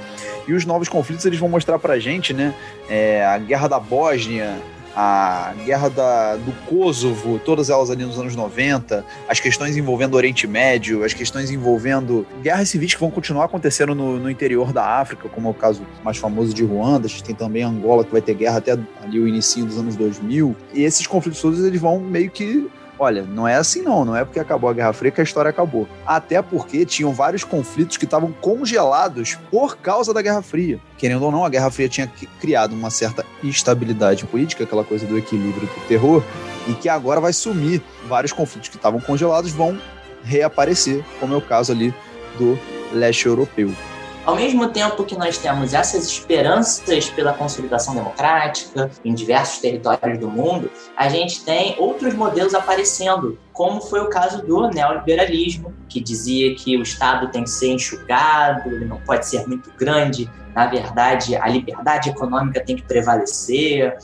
E 0.48 0.54
os 0.54 0.66
novos 0.66 0.88
conflitos 0.88 1.26
eles 1.26 1.40
vão 1.40 1.50
mostrar 1.50 1.80
pra 1.80 1.98
gente, 2.00 2.34
né, 2.34 2.54
é, 2.88 3.26
a 3.26 3.38
guerra 3.40 3.68
da 3.68 3.80
Bósnia, 3.80 4.56
a 4.96 5.54
guerra 5.66 5.90
da, 5.90 6.36
do 6.36 6.52
Kosovo, 6.68 7.40
todas 7.40 7.70
elas 7.70 7.90
ali 7.90 8.06
nos 8.06 8.20
anos 8.20 8.36
90, 8.36 9.04
as 9.28 9.40
questões 9.40 9.76
envolvendo 9.76 10.14
o 10.14 10.18
Oriente 10.18 10.46
Médio, 10.46 11.04
as 11.04 11.14
questões 11.14 11.50
envolvendo 11.50 12.26
guerras 12.42 12.70
civis 12.70 12.94
que 12.94 13.00
vão 13.00 13.10
continuar 13.10 13.46
acontecendo 13.46 13.96
no, 13.96 14.20
no 14.20 14.30
interior 14.30 14.72
da 14.72 14.86
África, 15.00 15.28
como 15.30 15.48
é 15.48 15.52
o 15.52 15.54
caso 15.54 15.86
mais 16.04 16.18
famoso 16.18 16.54
de 16.54 16.64
Ruanda, 16.64 17.08
a 17.08 17.10
gente 17.10 17.24
tem 17.24 17.36
também 17.36 17.64
Angola, 17.64 18.04
que 18.04 18.12
vai 18.12 18.22
ter 18.22 18.36
guerra 18.36 18.58
até 18.58 18.74
ali 19.02 19.20
o 19.20 19.28
início 19.28 19.66
dos 19.66 19.78
anos 19.78 19.96
2000, 19.96 20.56
e 20.74 20.84
esses 20.84 21.08
conflitos 21.08 21.42
todos 21.42 21.64
eles 21.64 21.82
vão 21.82 22.00
meio 22.00 22.30
que 22.30 22.70
Olha, 22.98 23.24
não 23.24 23.48
é 23.48 23.56
assim 23.56 23.82
não, 23.82 24.06
não 24.06 24.16
é 24.16 24.24
porque 24.24 24.40
acabou 24.40 24.70
a 24.70 24.74
Guerra 24.74 24.94
Fria 24.94 25.12
que 25.12 25.20
a 25.20 25.24
história 25.24 25.50
acabou. 25.50 25.88
Até 26.06 26.42
porque 26.42 26.86
tinham 26.86 27.12
vários 27.14 27.44
conflitos 27.44 27.98
que 27.98 28.06
estavam 28.06 28.32
congelados 28.32 29.36
por 29.50 29.78
causa 29.78 30.14
da 30.14 30.22
Guerra 30.22 30.42
Fria. 30.42 30.80
Querendo 30.98 31.24
ou 31.24 31.32
não, 31.32 31.44
a 31.44 31.50
Guerra 31.50 31.72
Fria 31.72 31.90
tinha 31.90 32.12
criado 32.40 32.74
uma 32.74 32.90
certa 32.90 33.26
instabilidade 33.44 34.26
política, 34.26 34.64
aquela 34.64 34.84
coisa 34.84 35.06
do 35.06 35.18
equilíbrio 35.18 35.68
do 35.68 35.88
terror, 35.88 36.24
e 36.68 36.74
que 36.74 36.88
agora 36.88 37.20
vai 37.20 37.34
sumir. 37.34 37.82
Vários 38.08 38.32
conflitos 38.32 38.70
que 38.70 38.76
estavam 38.76 39.00
congelados 39.00 39.52
vão 39.52 39.78
reaparecer, 40.24 41.04
como 41.20 41.34
é 41.34 41.38
o 41.38 41.42
caso 41.42 41.72
ali 41.72 41.94
do 42.38 42.58
leste 42.94 43.26
europeu. 43.26 43.72
Ao 44.26 44.38
mesmo 44.38 44.70
tempo 44.70 45.04
que 45.04 45.18
nós 45.18 45.38
temos 45.38 45.74
essas 45.74 46.06
esperanças 46.08 47.10
pela 47.10 47.34
consolidação 47.34 47.94
democrática 47.94 48.90
em 49.04 49.14
diversos 49.14 49.58
territórios 49.60 50.18
do 50.18 50.30
mundo, 50.30 50.72
a 50.96 51.10
gente 51.10 51.44
tem 51.44 51.76
outros 51.78 52.14
modelos 52.14 52.54
aparecendo, 52.54 53.38
como 53.52 53.82
foi 53.82 54.00
o 54.00 54.10
caso 54.10 54.42
do 54.42 54.70
neoliberalismo, 54.70 55.74
que 55.90 56.00
dizia 56.00 56.56
que 56.56 56.78
o 56.78 56.82
Estado 56.82 57.32
tem 57.32 57.44
que 57.44 57.50
ser 57.50 57.74
enxugado, 57.74 58.70
ele 58.70 58.86
não 58.86 59.02
pode 59.02 59.28
ser 59.28 59.46
muito 59.46 59.70
grande, 59.78 60.32
na 60.56 60.68
verdade, 60.68 61.36
a 61.36 61.48
liberdade 61.48 62.10
econômica 62.10 62.64
tem 62.64 62.76
que 62.76 62.84
prevalecer, 62.84 63.98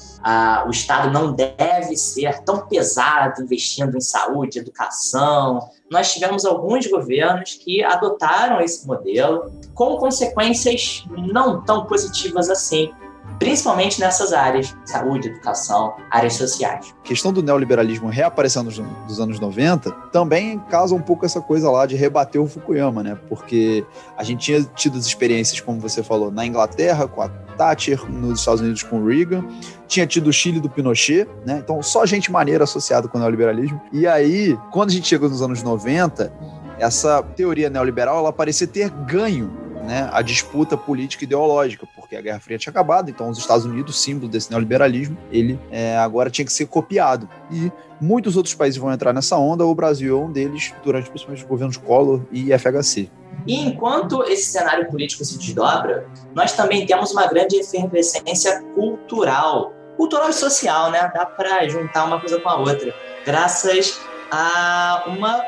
o 0.65 0.69
Estado 0.71 1.11
não 1.11 1.31
deve 1.31 1.95
ser 1.95 2.39
tão 2.41 2.67
pesado 2.67 3.43
investindo 3.43 3.95
em 3.95 4.01
saúde, 4.01 4.59
educação. 4.59 5.59
Nós 5.89 6.11
tivemos 6.11 6.45
alguns 6.45 6.87
governos 6.87 7.53
que 7.53 7.83
adotaram 7.83 8.59
esse 8.61 8.85
modelo 8.85 9.58
com 9.79 9.95
consequências 9.95 11.05
não 11.09 11.61
tão 11.61 11.85
positivas 11.85 12.49
assim. 12.49 12.91
principalmente 13.39 14.01
nessas 14.01 14.33
áreas, 14.33 14.75
saúde, 14.83 15.29
educação, 15.29 15.95
áreas 16.11 16.33
sociais. 16.33 16.93
A 16.99 17.07
questão 17.07 17.31
do 17.31 17.41
neoliberalismo 17.41 18.09
reaparecendo 18.09 18.65
nos, 18.65 18.79
nos 18.79 19.19
anos 19.21 19.39
90 19.39 19.89
também 20.11 20.59
causa 20.69 20.93
um 20.93 21.01
pouco 21.01 21.25
essa 21.25 21.39
coisa 21.39 21.71
lá 21.71 21.85
de 21.85 21.95
rebater 21.95 22.41
o 22.41 22.47
Fukuyama, 22.47 23.01
né? 23.01 23.17
Porque 23.29 23.85
a 24.17 24.23
gente 24.25 24.43
tinha 24.43 24.61
tido 24.75 24.97
as 24.97 25.05
experiências, 25.05 25.61
como 25.61 25.79
você 25.79 26.03
falou, 26.03 26.29
na 26.29 26.45
Inglaterra 26.45 27.07
com 27.07 27.21
a 27.21 27.29
Thatcher, 27.29 28.11
nos 28.11 28.39
Estados 28.39 28.59
Unidos 28.59 28.83
com 28.83 29.01
o 29.01 29.07
Reagan, 29.07 29.45
tinha 29.87 30.05
tido 30.05 30.27
o 30.27 30.33
Chile 30.33 30.59
do 30.59 30.69
Pinochet, 30.69 31.25
né? 31.45 31.61
Então 31.63 31.81
só 31.81 32.05
gente 32.05 32.29
maneira 32.29 32.65
associada 32.65 33.07
com 33.07 33.17
o 33.17 33.21
neoliberalismo. 33.21 33.79
E 33.93 34.05
aí, 34.05 34.59
quando 34.71 34.89
a 34.89 34.93
gente 34.93 35.07
chegou 35.07 35.29
nos 35.29 35.41
anos 35.41 35.63
90, 35.63 36.33
essa 36.77 37.21
teoria 37.21 37.69
neoliberal 37.69 38.17
ela 38.17 38.33
parecia 38.33 38.67
ter 38.67 38.89
ganho 38.89 39.68
né, 39.83 40.09
a 40.11 40.21
disputa 40.21 40.77
política 40.77 41.23
e 41.23 41.25
ideológica, 41.25 41.87
porque 41.95 42.15
a 42.15 42.21
Guerra 42.21 42.39
Fria 42.39 42.57
tinha 42.57 42.71
acabado, 42.71 43.09
então 43.09 43.29
os 43.29 43.37
Estados 43.37 43.65
Unidos, 43.65 44.01
símbolo 44.01 44.29
desse 44.29 44.49
neoliberalismo, 44.49 45.17
ele 45.31 45.59
é, 45.71 45.97
agora 45.97 46.29
tinha 46.29 46.45
que 46.45 46.53
ser 46.53 46.67
copiado. 46.67 47.29
E 47.51 47.71
muitos 47.99 48.35
outros 48.35 48.55
países 48.55 48.79
vão 48.79 48.91
entrar 48.91 49.13
nessa 49.13 49.37
onda, 49.37 49.65
o 49.65 49.73
Brasil 49.75 50.17
é 50.17 50.25
um 50.25 50.31
deles, 50.31 50.73
durante 50.83 51.09
principalmente 51.09 51.43
os 51.43 51.49
governos 51.49 51.77
Collor 51.77 52.21
e 52.31 52.51
FHC. 52.57 53.09
E 53.47 53.55
enquanto 53.55 54.23
esse 54.23 54.51
cenário 54.51 54.87
político 54.89 55.23
se 55.23 55.37
desdobra, 55.37 56.07
nós 56.35 56.53
também 56.53 56.85
temos 56.85 57.11
uma 57.11 57.25
grande 57.27 57.55
efervescência 57.55 58.61
cultural, 58.75 59.73
cultural 59.97 60.29
e 60.29 60.33
social, 60.33 60.91
né? 60.91 61.11
Dá 61.13 61.25
para 61.25 61.67
juntar 61.67 62.05
uma 62.05 62.19
coisa 62.19 62.39
com 62.39 62.49
a 62.49 62.57
outra, 62.57 62.93
graças 63.25 63.99
a 64.31 65.05
uma 65.07 65.41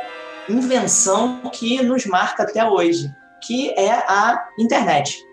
invenção 0.50 1.42
que 1.52 1.82
nos 1.84 2.06
marca 2.06 2.44
até 2.44 2.66
hoje, 2.66 3.14
que 3.42 3.72
é 3.72 3.92
a 3.92 4.50
internet. 4.58 5.26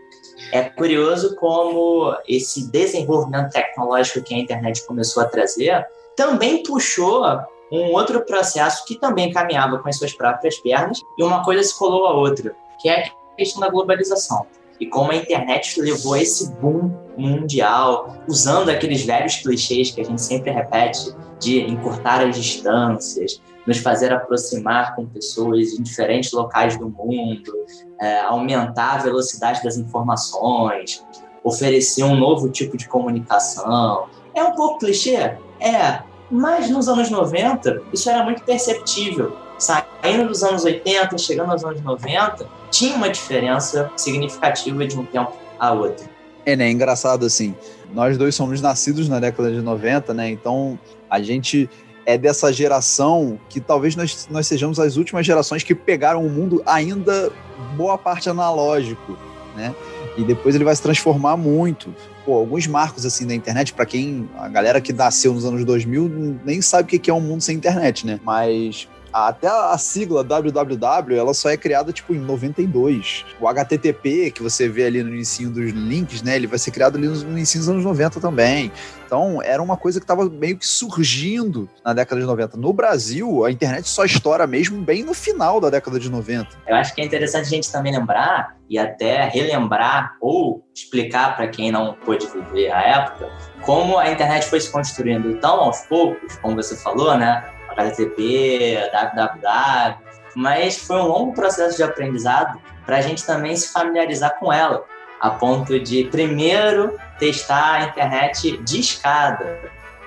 É 0.52 0.62
curioso 0.62 1.36
como 1.36 2.16
esse 2.26 2.70
desenvolvimento 2.70 3.50
tecnológico 3.50 4.22
que 4.22 4.34
a 4.34 4.38
internet 4.38 4.86
começou 4.86 5.22
a 5.22 5.26
trazer 5.26 5.86
também 6.16 6.62
puxou 6.62 7.24
um 7.70 7.92
outro 7.92 8.24
processo 8.24 8.84
que 8.86 8.98
também 8.98 9.30
caminhava 9.30 9.78
com 9.78 9.88
as 9.88 9.96
suas 9.96 10.12
próprias 10.12 10.58
pernas 10.58 11.00
e 11.18 11.22
uma 11.22 11.44
coisa 11.44 11.62
se 11.62 11.78
colou 11.78 12.06
a 12.06 12.14
outra, 12.14 12.54
que 12.80 12.88
é 12.88 13.04
a 13.04 13.36
questão 13.36 13.60
da 13.60 13.68
globalização. 13.68 14.46
E 14.80 14.86
como 14.86 15.10
a 15.10 15.16
internet 15.16 15.80
levou 15.80 16.16
esse 16.16 16.50
boom 16.52 16.90
mundial, 17.16 18.16
usando 18.28 18.68
aqueles 18.68 19.04
velhos 19.04 19.36
clichês 19.36 19.90
que 19.90 20.00
a 20.00 20.04
gente 20.04 20.22
sempre 20.22 20.50
repete 20.50 21.14
de 21.40 21.60
encurtar 21.62 22.24
as 22.26 22.36
distâncias, 22.36 23.40
nos 23.68 23.78
fazer 23.78 24.10
aproximar 24.10 24.96
com 24.96 25.04
pessoas 25.04 25.74
em 25.74 25.82
diferentes 25.82 26.32
locais 26.32 26.78
do 26.78 26.88
mundo, 26.88 27.52
é, 28.00 28.20
aumentar 28.20 28.94
a 28.94 28.98
velocidade 28.98 29.62
das 29.62 29.76
informações, 29.76 31.04
oferecer 31.44 32.02
um 32.02 32.16
novo 32.16 32.48
tipo 32.48 32.78
de 32.78 32.88
comunicação. 32.88 34.06
É 34.34 34.42
um 34.42 34.52
pouco 34.52 34.78
clichê? 34.78 35.36
É, 35.60 36.00
mas 36.30 36.70
nos 36.70 36.88
anos 36.88 37.10
90 37.10 37.82
isso 37.92 38.08
era 38.08 38.24
muito 38.24 38.42
perceptível. 38.42 39.36
Saindo 39.58 40.28
dos 40.28 40.42
anos 40.42 40.64
80, 40.64 41.18
chegando 41.18 41.52
aos 41.52 41.62
anos 41.62 41.82
90, 41.82 42.48
tinha 42.70 42.96
uma 42.96 43.10
diferença 43.10 43.90
significativa 43.98 44.86
de 44.86 44.98
um 44.98 45.04
tempo 45.04 45.34
a 45.58 45.72
outro. 45.72 46.08
É, 46.46 46.56
né? 46.56 46.70
Engraçado 46.70 47.26
assim. 47.26 47.54
Nós 47.92 48.16
dois 48.16 48.34
somos 48.34 48.62
nascidos 48.62 49.10
na 49.10 49.20
década 49.20 49.50
de 49.50 49.60
90, 49.60 50.14
né? 50.14 50.30
Então 50.30 50.78
a 51.10 51.20
gente 51.20 51.68
é 52.08 52.16
dessa 52.16 52.50
geração 52.50 53.38
que 53.50 53.60
talvez 53.60 53.94
nós, 53.94 54.26
nós 54.30 54.46
sejamos 54.46 54.80
as 54.80 54.96
últimas 54.96 55.26
gerações 55.26 55.62
que 55.62 55.74
pegaram 55.74 56.24
o 56.24 56.30
mundo 56.30 56.62
ainda 56.64 57.30
boa 57.76 57.98
parte 57.98 58.30
analógico, 58.30 59.14
né? 59.54 59.74
E 60.16 60.24
depois 60.24 60.54
ele 60.54 60.64
vai 60.64 60.74
se 60.74 60.80
transformar 60.80 61.36
muito. 61.36 61.94
Pô, 62.24 62.32
alguns 62.36 62.66
marcos 62.66 63.04
assim 63.04 63.26
da 63.26 63.34
internet, 63.34 63.74
para 63.74 63.84
quem 63.84 64.26
a 64.38 64.48
galera 64.48 64.80
que 64.80 64.90
nasceu 64.90 65.34
nos 65.34 65.44
anos 65.44 65.66
2000 65.66 66.40
nem 66.46 66.62
sabe 66.62 66.96
o 66.96 66.98
que 66.98 67.10
é 67.10 67.12
um 67.12 67.20
mundo 67.20 67.42
sem 67.42 67.54
internet, 67.54 68.06
né? 68.06 68.18
Mas 68.24 68.88
até 69.12 69.48
a 69.48 69.76
sigla 69.78 70.22
www, 70.22 71.16
ela 71.16 71.34
só 71.34 71.48
é 71.48 71.56
criada 71.56 71.92
tipo 71.92 72.14
em 72.14 72.18
92. 72.18 73.24
O 73.40 73.48
HTTP, 73.48 74.30
que 74.30 74.42
você 74.42 74.68
vê 74.68 74.86
ali 74.86 75.02
no 75.02 75.10
início 75.10 75.50
dos 75.50 75.70
links, 75.70 76.22
né, 76.22 76.36
ele 76.36 76.46
vai 76.46 76.58
ser 76.58 76.70
criado 76.70 76.96
ali 76.96 77.08
no 77.08 77.32
início 77.32 77.58
dos 77.58 77.68
anos 77.68 77.84
90 77.84 78.20
também. 78.20 78.70
Então, 79.06 79.40
era 79.42 79.62
uma 79.62 79.76
coisa 79.76 79.98
que 79.98 80.04
estava 80.04 80.28
meio 80.28 80.58
que 80.58 80.66
surgindo 80.66 81.68
na 81.82 81.94
década 81.94 82.20
de 82.20 82.26
90. 82.26 82.58
No 82.58 82.74
Brasil, 82.74 83.42
a 83.44 83.50
internet 83.50 83.88
só 83.88 84.04
estoura 84.04 84.46
mesmo 84.46 84.82
bem 84.82 85.02
no 85.02 85.14
final 85.14 85.60
da 85.60 85.70
década 85.70 85.98
de 85.98 86.10
90. 86.10 86.48
Eu 86.66 86.76
acho 86.76 86.94
que 86.94 87.00
é 87.00 87.04
interessante 87.04 87.46
a 87.46 87.50
gente 87.50 87.72
também 87.72 87.92
lembrar 87.92 88.54
e 88.68 88.78
até 88.78 89.26
relembrar 89.26 90.16
ou 90.20 90.62
explicar 90.74 91.36
para 91.36 91.48
quem 91.48 91.72
não 91.72 91.94
pôde 91.94 92.26
viver 92.26 92.70
a 92.70 92.82
época 92.82 93.30
como 93.62 93.98
a 93.98 94.10
internet 94.10 94.46
foi 94.46 94.60
se 94.60 94.70
construindo. 94.70 95.30
Então, 95.30 95.60
aos 95.60 95.80
poucos, 95.82 96.36
como 96.36 96.56
você 96.56 96.76
falou, 96.76 97.16
né, 97.16 97.44
HTTP, 97.78 98.90
www, 98.92 100.08
mas 100.34 100.78
foi 100.78 100.96
um 100.96 101.06
longo 101.06 101.32
processo 101.32 101.76
de 101.76 101.82
aprendizado 101.82 102.60
para 102.84 102.98
a 102.98 103.00
gente 103.00 103.24
também 103.24 103.56
se 103.56 103.72
familiarizar 103.72 104.38
com 104.38 104.52
ela, 104.52 104.84
a 105.20 105.30
ponto 105.30 105.78
de 105.80 106.04
primeiro 106.04 106.98
testar 107.18 107.74
a 107.74 107.84
internet 107.84 108.56
de 108.58 108.80
escada, 108.80 109.60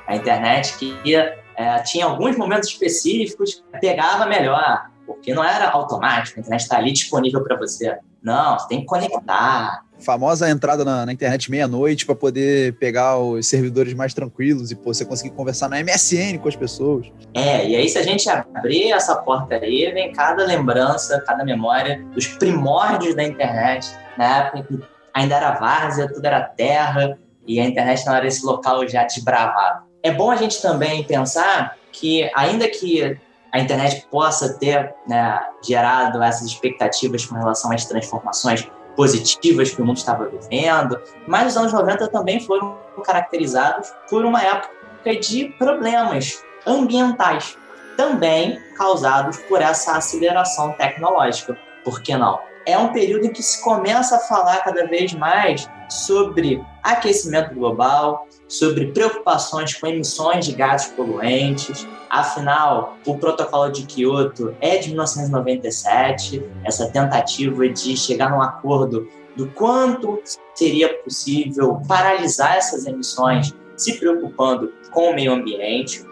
a 0.07 0.15
internet 0.15 0.77
que 0.77 1.15
é, 1.15 1.79
tinha 1.83 2.05
alguns 2.05 2.37
momentos 2.37 2.69
específicos 2.69 3.63
pegava 3.79 4.25
melhor, 4.25 4.89
porque 5.05 5.33
não 5.33 5.43
era 5.43 5.69
automático, 5.69 6.39
a 6.39 6.41
internet 6.41 6.61
está 6.61 6.77
ali 6.77 6.91
disponível 6.91 7.43
para 7.43 7.57
você. 7.57 7.97
Não, 8.23 8.57
você 8.57 8.67
tem 8.67 8.79
que 8.81 8.85
conectar, 8.85 9.83
famosa 10.01 10.49
entrada 10.49 10.83
na, 10.83 11.05
na 11.05 11.13
internet 11.13 11.49
meia-noite 11.49 12.05
para 12.05 12.15
poder 12.15 12.73
pegar 12.73 13.17
os 13.17 13.47
servidores 13.47 13.93
mais 13.93 14.13
tranquilos 14.13 14.71
e 14.71 14.75
pô, 14.75 14.93
você 14.93 15.05
conseguir 15.05 15.31
conversar 15.31 15.69
na 15.69 15.81
MSN 15.83 16.37
com 16.39 16.47
as 16.47 16.55
pessoas. 16.55 17.07
É, 17.33 17.67
e 17.67 17.75
aí 17.75 17.87
se 17.87 17.97
a 17.97 18.03
gente 18.03 18.29
abrir 18.29 18.91
essa 18.91 19.15
porta 19.15 19.55
aí, 19.55 19.91
vem 19.93 20.11
cada 20.11 20.45
lembrança, 20.45 21.23
cada 21.25 21.43
memória 21.45 22.03
dos 22.13 22.27
primórdios 22.27 23.15
da 23.15 23.23
internet, 23.23 23.87
na 24.17 24.37
época 24.39 24.63
que 24.63 24.79
ainda 25.13 25.35
era 25.35 25.51
várzea, 25.51 26.11
tudo 26.11 26.25
era 26.25 26.41
terra, 26.41 27.17
e 27.47 27.59
a 27.59 27.65
internet 27.65 28.05
não 28.05 28.15
era 28.15 28.27
esse 28.27 28.45
local 28.45 28.87
já 28.87 29.03
desbravado. 29.03 29.83
É 30.03 30.11
bom 30.11 30.31
a 30.31 30.35
gente 30.35 30.61
também 30.61 31.03
pensar 31.03 31.75
que, 31.91 32.29
ainda 32.35 32.67
que 32.67 33.17
a 33.51 33.59
internet 33.59 34.07
possa 34.09 34.57
ter 34.57 34.93
né, 35.07 35.39
gerado 35.63 36.21
essas 36.23 36.47
expectativas 36.47 37.25
com 37.25 37.35
relação 37.35 37.71
às 37.71 37.85
transformações 37.85 38.67
positivas 38.95 39.71
que 39.71 39.81
o 39.81 39.85
mundo 39.85 39.97
estava 39.97 40.29
vivendo, 40.29 40.99
mas 41.27 41.51
os 41.51 41.57
anos 41.57 41.73
90 41.73 42.07
também 42.09 42.39
foram 42.39 42.77
caracterizados 43.03 43.91
por 44.09 44.25
uma 44.25 44.41
época 44.41 45.19
de 45.19 45.45
problemas 45.57 46.43
ambientais, 46.65 47.57
também 47.97 48.59
causados 48.75 49.37
por 49.49 49.61
essa 49.61 49.97
aceleração 49.97 50.73
tecnológica. 50.73 51.57
Por 51.83 52.01
que 52.01 52.15
não? 52.15 52.39
É 52.65 52.77
um 52.77 52.91
período 52.93 53.25
em 53.25 53.33
que 53.33 53.41
se 53.41 53.61
começa 53.63 54.17
a 54.17 54.19
falar 54.19 54.57
cada 54.63 54.85
vez 54.85 55.13
mais 55.13 55.67
sobre 55.89 56.63
aquecimento 56.83 57.55
global, 57.55 58.27
sobre 58.51 58.87
preocupações 58.87 59.73
com 59.75 59.87
emissões 59.87 60.45
de 60.45 60.51
gases 60.51 60.89
poluentes. 60.89 61.87
Afinal, 62.09 62.97
o 63.05 63.17
Protocolo 63.17 63.71
de 63.71 63.85
Kyoto 63.85 64.53
é 64.59 64.77
de 64.77 64.89
1997, 64.89 66.43
essa 66.65 66.91
tentativa 66.91 67.69
de 67.69 67.95
chegar 67.95 68.29
num 68.29 68.41
acordo 68.41 69.07
do 69.37 69.47
quanto 69.51 70.21
seria 70.53 70.93
possível 71.01 71.81
paralisar 71.87 72.57
essas 72.57 72.85
emissões, 72.85 73.55
se 73.77 73.97
preocupando 73.97 74.73
com 74.91 75.11
o 75.11 75.15
meio 75.15 75.31
ambiente. 75.31 76.05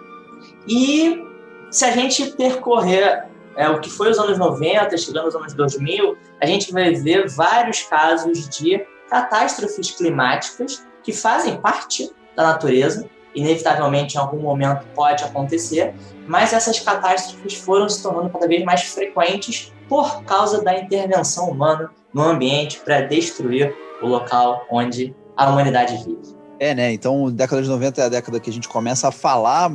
E 0.66 1.22
se 1.70 1.84
a 1.84 1.92
gente 1.92 2.32
percorrer 2.38 3.26
é, 3.58 3.68
o 3.68 3.82
que 3.82 3.90
foi 3.90 4.12
os 4.12 4.18
anos 4.18 4.38
90, 4.38 4.96
chegando 4.98 5.26
aos 5.26 5.36
anos 5.36 5.54
2000, 5.54 6.16
a 6.42 6.46
gente 6.46 6.72
vai 6.72 6.94
ver 6.94 7.28
vários 7.28 7.84
casos 7.84 8.48
de 8.48 8.82
catástrofes 9.10 9.92
climáticas 9.92 10.88
que 11.04 11.12
fazem 11.12 11.60
parte 11.60 12.10
da 12.40 12.48
natureza, 12.48 13.06
inevitavelmente 13.36 14.16
em 14.16 14.20
algum 14.20 14.40
momento 14.40 14.86
pode 14.96 15.24
acontecer, 15.26 15.94
mas 16.26 16.54
essas 16.54 16.80
catástrofes 16.80 17.56
foram 17.56 17.90
se 17.90 18.02
tornando 18.02 18.30
cada 18.30 18.48
vez 18.48 18.64
mais 18.64 18.82
frequentes 18.84 19.74
por 19.90 20.24
causa 20.24 20.64
da 20.64 20.80
intervenção 20.80 21.50
humana 21.50 21.92
no 22.14 22.24
ambiente 22.24 22.80
para 22.80 23.02
destruir 23.02 23.76
o 24.02 24.08
local 24.08 24.66
onde 24.72 25.14
a 25.36 25.50
humanidade 25.50 25.98
vive. 25.98 26.40
É, 26.60 26.74
né? 26.74 26.92
Então, 26.94 27.30
década 27.30 27.62
de 27.62 27.68
90 27.68 28.02
é 28.02 28.06
a 28.06 28.10
década 28.10 28.40
que 28.40 28.50
a 28.50 28.54
gente 28.54 28.70
começa 28.70 29.10
a 29.10 29.12
falar 29.12 29.72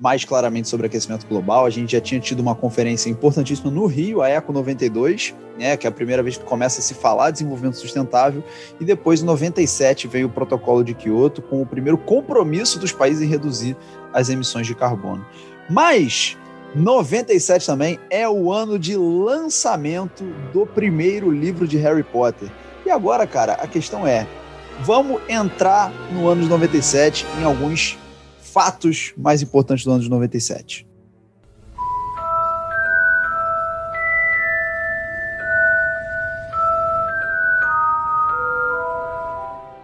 mais 0.00 0.24
claramente 0.24 0.68
sobre 0.68 0.86
aquecimento 0.86 1.26
global. 1.26 1.64
A 1.64 1.70
gente 1.70 1.92
já 1.92 2.00
tinha 2.00 2.20
tido 2.20 2.40
uma 2.40 2.54
conferência 2.54 3.08
importantíssima 3.08 3.70
no 3.70 3.86
Rio, 3.86 4.22
a 4.22 4.28
Eco 4.28 4.52
92, 4.52 5.34
né, 5.58 5.76
que 5.76 5.86
é 5.86 5.90
a 5.90 5.92
primeira 5.92 6.22
vez 6.22 6.36
que 6.36 6.44
começa 6.44 6.80
a 6.80 6.82
se 6.82 6.94
falar 6.94 7.30
de 7.30 7.38
desenvolvimento 7.38 7.76
sustentável, 7.76 8.42
e 8.80 8.84
depois 8.84 9.22
em 9.22 9.24
97 9.24 10.08
veio 10.08 10.26
o 10.26 10.30
protocolo 10.30 10.82
de 10.82 10.94
Kyoto 10.94 11.40
com 11.42 11.62
o 11.62 11.66
primeiro 11.66 11.96
compromisso 11.96 12.78
dos 12.78 12.92
países 12.92 13.22
em 13.22 13.26
reduzir 13.26 13.76
as 14.12 14.28
emissões 14.28 14.66
de 14.66 14.74
carbono. 14.74 15.24
Mas 15.70 16.36
97 16.74 17.66
também 17.66 17.98
é 18.10 18.28
o 18.28 18.52
ano 18.52 18.78
de 18.78 18.96
lançamento 18.96 20.24
do 20.52 20.66
primeiro 20.66 21.30
livro 21.30 21.68
de 21.68 21.76
Harry 21.78 22.02
Potter. 22.02 22.50
E 22.84 22.90
agora, 22.90 23.26
cara, 23.26 23.54
a 23.54 23.66
questão 23.66 24.06
é, 24.06 24.26
vamos 24.80 25.22
entrar 25.28 25.92
no 26.12 26.28
ano 26.28 26.42
de 26.42 26.48
97 26.48 27.24
em 27.40 27.44
alguns 27.44 27.96
fatos 28.54 29.12
mais 29.16 29.42
importantes 29.42 29.84
do 29.84 29.90
ano 29.90 30.00
de 30.00 30.08
97. 30.08 30.86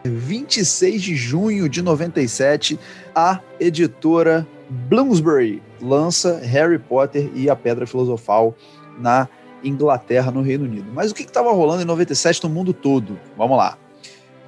26 0.05 1.03
de 1.03 1.17
junho 1.17 1.69
de 1.69 1.83
97, 1.83 2.79
a 3.12 3.41
editora 3.59 4.47
Bloomsbury 4.89 5.61
lança 5.83 6.39
Harry 6.39 6.79
Potter 6.79 7.29
e 7.35 7.50
a 7.50 7.57
Pedra 7.57 7.89
Filosofal 7.89 8.55
na 9.00 9.29
Inglaterra, 9.65 10.31
no 10.31 10.43
Reino 10.43 10.65
Unido. 10.65 10.91
Mas 10.95 11.11
o 11.11 11.15
que 11.15 11.23
estava 11.23 11.53
rolando 11.53 11.83
em 11.83 11.85
97 11.85 12.45
no 12.45 12.50
mundo 12.50 12.73
todo? 12.73 13.19
Vamos 13.37 13.57
lá. 13.57 13.77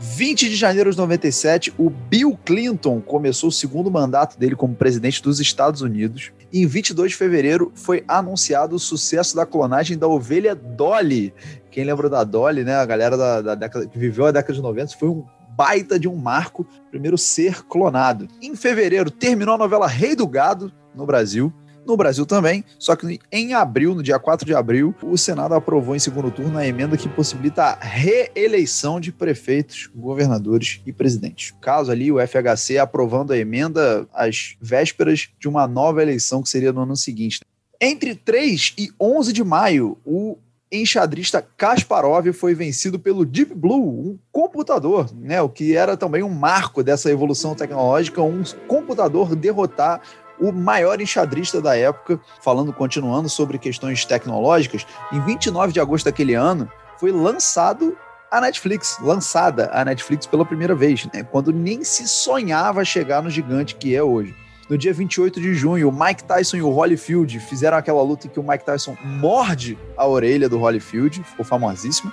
20 0.03 0.51
de 0.51 0.57
janeiro 0.57 0.91
de 0.91 0.99
97, 0.99 1.73
o 1.79 1.89
Bill 1.89 2.37
Clinton 2.45 3.01
começou 3.01 3.51
o 3.51 3.53
segundo 3.53 3.89
mandato 3.89 4.37
dele 4.37 4.57
como 4.57 4.75
presidente 4.75 5.23
dos 5.23 5.39
Estados 5.39 5.81
Unidos. 5.81 6.33
Em 6.53 6.67
22 6.67 7.13
de 7.13 7.17
fevereiro 7.17 7.71
foi 7.77 8.03
anunciado 8.09 8.75
o 8.75 8.81
sucesso 8.81 9.37
da 9.37 9.47
clonagem 9.47 9.97
da 9.97 10.09
ovelha 10.09 10.57
Dolly. 10.57 11.33
Quem 11.71 11.85
lembra 11.85 12.11
da 12.11 12.25
Dolly, 12.25 12.65
né? 12.65 12.75
A 12.75 12.85
galera 12.85 13.17
da, 13.17 13.41
da 13.41 13.55
década 13.55 13.87
que 13.87 13.97
viveu 13.97 14.27
a 14.27 14.33
década 14.33 14.55
de 14.55 14.61
90, 14.61 14.99
foi 14.99 15.09
um 15.09 15.25
baita 15.57 16.01
de 16.01 16.09
um 16.09 16.17
marco, 16.17 16.67
primeiro 16.91 17.17
ser 17.17 17.63
clonado. 17.63 18.27
Em 18.43 18.57
fevereiro 18.57 19.09
terminou 19.09 19.55
a 19.55 19.59
novela 19.59 19.87
Rei 19.87 20.17
do 20.17 20.27
Gado 20.27 20.73
no 20.97 21.07
Brasil 21.07 21.53
no 21.87 21.97
Brasil 21.97 22.25
também, 22.25 22.65
só 22.79 22.95
que 22.95 23.19
em 23.31 23.55
abril, 23.55 23.95
no 23.95 24.03
dia 24.03 24.19
4 24.19 24.47
de 24.47 24.55
abril, 24.55 24.95
o 25.03 25.17
Senado 25.17 25.55
aprovou 25.55 25.97
em 25.97 25.99
segundo 25.99 26.31
turno 26.31 26.59
a 26.59 26.67
emenda 26.67 26.97
que 26.97 27.09
possibilita 27.09 27.63
a 27.63 27.79
reeleição 27.81 29.01
de 29.01 29.13
prefeitos, 29.13 29.91
governadores 29.95 30.81
e 30.87 30.93
presidentes. 30.93 31.55
Caso 31.61 31.91
ali 31.91 32.11
o 32.11 32.19
FHC 32.19 32.79
aprovando 32.79 33.33
a 33.33 33.39
emenda 33.39 34.07
às 34.13 34.57
vésperas 34.61 35.29
de 35.39 35.49
uma 35.49 35.67
nova 35.67 36.03
eleição 36.03 36.43
que 36.43 36.49
seria 36.49 36.73
no 36.73 36.83
ano 36.83 36.97
seguinte. 36.97 37.41
Entre 37.81 38.15
3 38.15 38.75
e 38.79 38.91
11 39.01 39.33
de 39.33 39.43
maio, 39.43 39.99
o 40.05 40.39
enxadrista 40.73 41.47
Kasparov 41.57 42.33
foi 42.33 42.55
vencido 42.55 42.99
pelo 42.99 43.27
Deep 43.27 43.55
Blue, 43.55 43.83
um 43.83 44.19
computador, 44.33 45.13
né, 45.15 45.43
o 45.43 45.49
que 45.49 45.77
era 45.77 45.97
também 45.97 46.23
um 46.23 46.31
marco 46.31 46.83
dessa 46.83 47.11
evolução 47.11 47.55
tecnológica, 47.55 48.23
um 48.23 48.43
computador 48.67 49.37
derrotar 49.37 50.01
o 50.43 50.53
maior 50.53 51.01
enxadrista 51.01 51.61
da 51.61 51.77
época, 51.77 52.21
falando, 52.43 52.73
continuando 52.73 53.29
sobre 53.29 53.59
questões 53.59 54.05
tecnológicas, 54.05 54.85
em 55.13 55.21
29 55.21 55.73
de 55.73 55.81
agosto 55.81 56.07
daquele 56.07 56.35
ano, 56.35 56.69
foi 56.99 57.13
lançado 57.13 57.97
a 58.29 58.41
Netflix, 58.41 58.99
lançada 59.01 59.71
a 59.73 59.85
Netflix 59.85 60.27
pela 60.27 60.45
primeira 60.45 60.75
vez, 60.75 61.07
né, 61.13 61.23
quando 61.23 61.53
nem 61.53 61.85
se 61.85 62.09
sonhava 62.09 62.85
chegar 62.85 63.23
no 63.23 63.31
gigante 63.31 63.77
que 63.77 63.95
é 63.95 64.03
hoje. 64.03 64.35
No 64.69 64.79
dia 64.79 64.93
28 64.93 65.41
de 65.41 65.55
junho, 65.55 65.89
o 65.89 65.93
Mike 65.93 66.25
Tyson 66.25 66.57
e 66.57 66.63
o 66.63 66.71
Holyfield 66.71 67.39
fizeram 67.41 67.77
aquela 67.77 68.03
luta 68.03 68.27
em 68.27 68.31
que 68.31 68.41
o 68.41 68.43
Mike 68.43 68.65
Tyson 68.65 68.97
morde 69.05 69.79
a 69.97 70.07
orelha 70.07 70.49
do 70.49 70.59
Holyfield, 70.59 71.23
ficou 71.25 71.45
famosíssimo. 71.45 72.11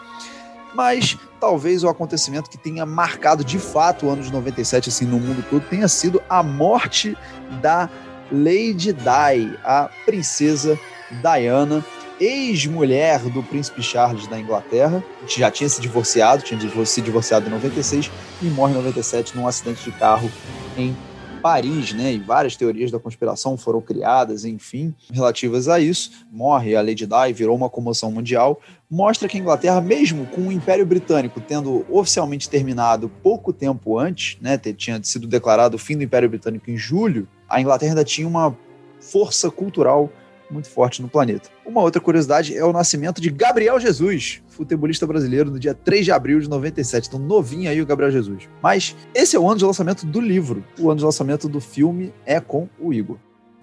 Mas 0.75 1.17
talvez 1.39 1.83
o 1.83 1.89
acontecimento 1.89 2.49
que 2.49 2.57
tenha 2.57 2.85
marcado 2.85 3.43
de 3.43 3.57
fato 3.57 4.05
o 4.05 4.09
ano 4.09 4.21
de 4.21 4.31
97 4.31 4.89
assim 4.89 5.05
no 5.05 5.19
mundo 5.19 5.43
todo 5.49 5.63
tenha 5.67 5.87
sido 5.87 6.21
a 6.29 6.43
morte 6.43 7.17
da 7.61 7.89
Lady 8.31 8.93
Di, 8.93 9.57
a 9.63 9.89
princesa 10.05 10.79
Diana, 11.21 11.83
ex-mulher 12.19 13.19
do 13.29 13.41
príncipe 13.41 13.81
Charles 13.81 14.27
da 14.27 14.39
Inglaterra, 14.39 15.03
que 15.25 15.39
já 15.39 15.49
tinha 15.49 15.69
se 15.69 15.81
divorciado, 15.81 16.43
tinha 16.43 16.59
se 16.85 17.01
divorciado 17.01 17.47
em 17.47 17.49
96 17.49 18.11
e 18.41 18.45
morre 18.45 18.73
em 18.73 18.77
97 18.77 19.35
num 19.35 19.47
acidente 19.47 19.83
de 19.83 19.91
carro 19.97 20.29
em 20.77 20.95
Paris, 21.41 21.93
né? 21.93 22.13
E 22.13 22.19
várias 22.19 22.57
teorias 22.57 22.91
da 22.91 22.99
conspiração 22.99 23.57
foram 23.57 23.79
criadas, 23.81 24.43
enfim, 24.43 24.93
relativas 25.11 25.69
a 25.69 25.79
isso. 25.79 26.11
Morre 26.29 26.75
a 26.75 26.81
Lady 26.81 27.07
Di, 27.07 27.33
virou 27.33 27.55
uma 27.55 27.69
comoção 27.69 28.11
mundial. 28.11 28.59
Mostra 28.89 29.27
que 29.27 29.37
a 29.37 29.39
Inglaterra, 29.39 29.79
mesmo 29.79 30.25
com 30.27 30.41
o 30.41 30.51
Império 30.51 30.85
Britânico 30.85 31.39
tendo 31.39 31.85
oficialmente 31.89 32.49
terminado 32.49 33.09
pouco 33.23 33.53
tempo 33.53 33.97
antes, 33.97 34.37
né? 34.41 34.57
Tinha 34.57 35.01
sido 35.01 35.27
declarado 35.27 35.77
o 35.77 35.79
fim 35.79 35.95
do 35.95 36.03
Império 36.03 36.29
Britânico 36.29 36.69
em 36.69 36.77
julho 36.77 37.27
a 37.49 37.59
Inglaterra 37.59 37.91
ainda 37.91 38.03
tinha 38.03 38.27
uma 38.27 38.55
força 38.99 39.49
cultural 39.49 40.09
muito 40.51 40.69
forte 40.69 41.01
no 41.01 41.07
planeta. 41.07 41.49
Uma 41.65 41.81
outra 41.81 42.01
curiosidade 42.01 42.57
é 42.57 42.63
o 42.65 42.73
nascimento 42.73 43.21
de 43.21 43.29
Gabriel 43.29 43.79
Jesus, 43.79 44.41
futebolista 44.47 45.05
brasileiro, 45.05 45.51
no 45.51 45.59
dia 45.59 45.73
3 45.73 46.05
de 46.05 46.11
abril 46.11 46.39
de 46.39 46.49
97. 46.49 47.07
Então, 47.07 47.19
novinho 47.19 47.69
aí 47.69 47.81
o 47.81 47.85
Gabriel 47.85 48.11
Jesus. 48.11 48.49
Mas 48.61 48.95
esse 49.13 49.35
é 49.35 49.39
o 49.39 49.47
ano 49.47 49.57
de 49.57 49.65
lançamento 49.65 50.05
do 50.05 50.19
livro. 50.19 50.63
O 50.79 50.89
ano 50.89 50.97
de 50.97 51.05
lançamento 51.05 51.47
do 51.47 51.61
filme 51.61 52.13
é 52.25 52.39
com 52.39 52.67
o 52.79 52.91
Igor. 52.91 53.17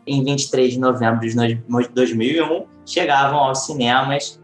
Em 0.07 0.23
23 0.23 0.75
de 0.75 0.79
novembro 0.79 1.29
de 1.29 1.35
2001, 1.93 2.67
chegavam 2.85 3.39
aos 3.41 3.67
cinemas 3.67 4.41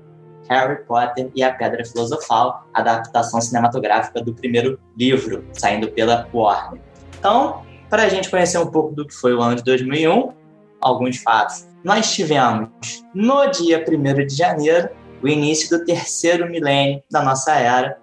Harry 0.48 0.84
Potter 0.84 1.30
e 1.34 1.42
a 1.42 1.54
Pedra 1.54 1.84
Filosofal, 1.84 2.66
adaptação 2.74 3.40
cinematográfica 3.40 4.20
do 4.20 4.34
primeiro 4.34 4.78
livro, 4.98 5.44
saindo 5.52 5.88
pela 5.92 6.28
Warner. 6.34 6.80
Então, 7.18 7.62
para 7.92 8.04
a 8.04 8.08
gente 8.08 8.30
conhecer 8.30 8.56
um 8.56 8.68
pouco 8.68 8.94
do 8.94 9.06
que 9.06 9.12
foi 9.12 9.34
o 9.34 9.42
ano 9.42 9.56
de 9.56 9.64
2001, 9.64 10.32
alguns 10.80 11.18
fatos. 11.18 11.66
Nós 11.84 12.10
tivemos, 12.10 12.70
no 13.14 13.46
dia 13.50 13.84
1 13.86 14.26
de 14.26 14.34
janeiro, 14.34 14.88
o 15.22 15.28
início 15.28 15.68
do 15.68 15.84
terceiro 15.84 16.50
milênio 16.50 17.02
da 17.10 17.22
nossa 17.22 17.52
era, 17.54 17.98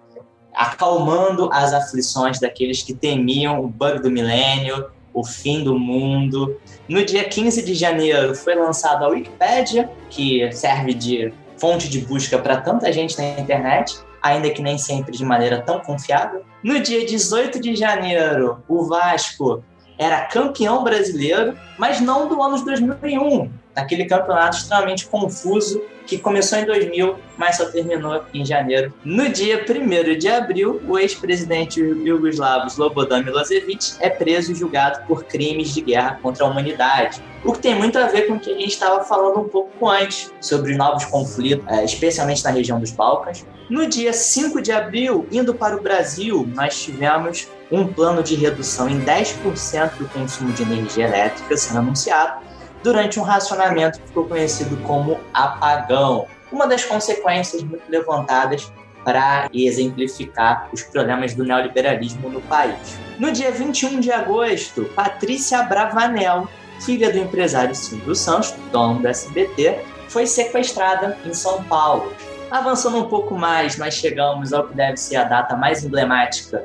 acalmando 0.54 1.50
as 1.52 1.72
aflições 1.72 2.38
daqueles 2.38 2.84
que 2.84 2.94
temiam 2.94 3.64
o 3.64 3.66
bug 3.66 4.00
do 4.00 4.12
milênio, 4.12 4.86
o 5.12 5.24
fim 5.24 5.64
do 5.64 5.76
mundo. 5.76 6.56
No 6.88 7.04
dia 7.04 7.24
15 7.24 7.60
de 7.64 7.74
janeiro 7.74 8.32
foi 8.36 8.54
lançada 8.54 9.06
a 9.06 9.08
Wikipedia, 9.08 9.90
que 10.08 10.52
serve 10.52 10.94
de 10.94 11.34
fonte 11.56 11.88
de 11.88 11.98
busca 12.02 12.38
para 12.38 12.58
tanta 12.58 12.92
gente 12.92 13.18
na 13.18 13.40
internet, 13.40 13.98
ainda 14.22 14.50
que 14.50 14.62
nem 14.62 14.78
sempre 14.78 15.10
de 15.10 15.24
maneira 15.24 15.60
tão 15.60 15.80
confiável. 15.80 16.44
No 16.62 16.78
dia 16.78 17.04
18 17.04 17.60
de 17.60 17.74
janeiro, 17.74 18.62
o 18.68 18.84
Vasco 18.84 19.64
era 20.00 20.24
campeão 20.24 20.82
brasileiro, 20.82 21.54
mas 21.76 22.00
não 22.00 22.26
do 22.26 22.42
ano 22.42 22.56
de 22.56 22.64
2001, 22.64 23.50
naquele 23.74 24.04
campeonato 24.04 24.56
extremamente 24.56 25.06
confuso 25.06 25.82
que 26.06 26.18
começou 26.18 26.58
em 26.58 26.64
2000, 26.64 27.16
mas 27.38 27.56
só 27.56 27.66
terminou 27.66 28.24
em 28.34 28.44
janeiro. 28.44 28.92
No 29.04 29.28
dia 29.28 29.64
1 29.64 30.18
de 30.18 30.28
abril, 30.28 30.82
o 30.88 30.98
ex-presidente 30.98 31.80
yugoslavo 31.80 32.66
Slobodan 32.66 33.22
Milosevic 33.22 33.94
é 34.00 34.10
preso 34.10 34.50
e 34.50 34.54
julgado 34.56 35.06
por 35.06 35.22
crimes 35.24 35.72
de 35.72 35.80
guerra 35.80 36.18
contra 36.20 36.44
a 36.44 36.48
humanidade. 36.48 37.22
O 37.44 37.52
que 37.52 37.60
tem 37.60 37.76
muito 37.76 37.96
a 37.96 38.08
ver 38.08 38.26
com 38.26 38.34
o 38.34 38.40
que 38.40 38.50
a 38.50 38.54
gente 38.54 38.70
estava 38.70 39.04
falando 39.04 39.40
um 39.40 39.48
pouco 39.48 39.88
antes, 39.88 40.32
sobre 40.40 40.74
novos 40.74 41.04
conflitos, 41.04 41.64
é, 41.68 41.84
especialmente 41.84 42.42
na 42.42 42.50
região 42.50 42.80
dos 42.80 42.90
Balcãs. 42.90 43.46
No 43.70 43.86
dia 43.86 44.12
5 44.12 44.60
de 44.60 44.72
abril, 44.72 45.28
indo 45.30 45.54
para 45.54 45.76
o 45.76 45.80
Brasil, 45.80 46.46
nós 46.54 46.82
tivemos 46.82 47.48
um 47.70 47.86
plano 47.86 48.20
de 48.20 48.34
redução 48.34 48.88
em 48.88 49.00
10% 49.00 49.92
do 49.96 50.08
consumo 50.08 50.52
de 50.52 50.62
energia 50.62 51.06
elétrica 51.06 51.56
sendo 51.56 51.78
anunciado 51.78 52.49
durante 52.82 53.18
um 53.18 53.22
racionamento 53.22 54.00
que 54.00 54.06
ficou 54.08 54.26
conhecido 54.26 54.76
como 54.78 55.18
apagão. 55.32 56.26
Uma 56.50 56.66
das 56.66 56.84
consequências 56.84 57.62
muito 57.62 57.88
levantadas 57.88 58.72
para 59.04 59.48
exemplificar 59.52 60.68
os 60.72 60.82
problemas 60.82 61.34
do 61.34 61.44
neoliberalismo 61.44 62.28
no 62.28 62.40
país. 62.42 62.98
No 63.18 63.32
dia 63.32 63.50
21 63.50 64.00
de 64.00 64.12
agosto, 64.12 64.84
Patrícia 64.94 65.62
Bravanel, 65.62 66.48
filha 66.80 67.10
do 67.10 67.18
empresário 67.18 67.74
Silvio 67.74 68.14
Santos, 68.14 68.54
dono 68.70 69.00
do 69.00 69.08
SBT, 69.08 69.80
foi 70.08 70.26
sequestrada 70.26 71.16
em 71.24 71.32
São 71.32 71.62
Paulo. 71.64 72.12
Avançando 72.50 72.98
um 72.98 73.08
pouco 73.08 73.36
mais, 73.36 73.78
nós 73.78 73.94
chegamos 73.94 74.52
ao 74.52 74.66
que 74.66 74.74
deve 74.74 74.96
ser 74.96 75.16
a 75.16 75.24
data 75.24 75.56
mais 75.56 75.84
emblemática 75.84 76.64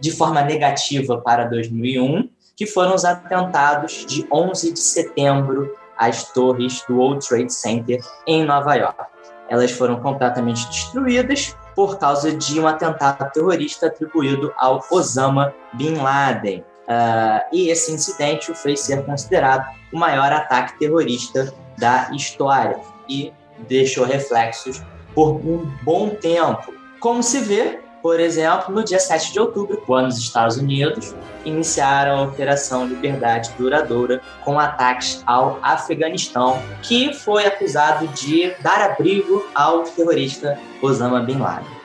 de 0.00 0.10
forma 0.10 0.42
negativa 0.42 1.18
para 1.18 1.44
2001, 1.44 2.28
que 2.58 2.66
foram 2.66 2.92
os 2.92 3.04
atentados 3.04 4.04
de 4.04 4.26
11 4.32 4.72
de 4.72 4.80
setembro 4.80 5.72
às 5.96 6.24
torres 6.32 6.84
do 6.88 6.96
World 6.96 7.24
Trade 7.26 7.52
Center 7.54 8.00
em 8.26 8.44
Nova 8.44 8.74
York. 8.74 9.00
Elas 9.48 9.70
foram 9.70 10.00
completamente 10.00 10.66
destruídas 10.66 11.56
por 11.76 11.98
causa 11.98 12.32
de 12.32 12.58
um 12.58 12.66
atentado 12.66 13.30
terrorista 13.32 13.86
atribuído 13.86 14.52
ao 14.56 14.84
Osama 14.90 15.54
Bin 15.74 15.94
Laden. 15.94 16.64
Uh, 16.88 17.46
e 17.52 17.68
esse 17.68 17.92
incidente 17.92 18.50
o 18.50 18.54
fez 18.54 18.80
ser 18.80 19.04
considerado 19.04 19.64
o 19.92 19.98
maior 19.98 20.32
ataque 20.32 20.78
terrorista 20.80 21.54
da 21.78 22.10
história 22.12 22.80
e 23.08 23.32
deixou 23.68 24.04
reflexos 24.04 24.82
por 25.14 25.36
um 25.36 25.70
bom 25.84 26.10
tempo. 26.10 26.74
Como 26.98 27.22
se 27.22 27.38
vê, 27.38 27.80
por 28.02 28.20
exemplo, 28.20 28.74
no 28.74 28.84
dia 28.84 28.98
7 28.98 29.32
de 29.32 29.40
outubro, 29.40 29.82
quando 29.86 30.08
os 30.08 30.18
Estados 30.18 30.56
Unidos 30.56 31.14
iniciaram 31.44 32.18
a 32.18 32.22
Operação 32.22 32.86
Liberdade 32.86 33.50
Duradoura 33.58 34.20
com 34.44 34.58
ataques 34.58 35.22
ao 35.26 35.58
Afeganistão, 35.62 36.62
que 36.82 37.12
foi 37.12 37.46
acusado 37.46 38.06
de 38.08 38.52
dar 38.60 38.80
abrigo 38.80 39.44
ao 39.54 39.82
terrorista 39.82 40.58
Osama 40.82 41.20
Bin 41.20 41.38
Laden. 41.38 41.78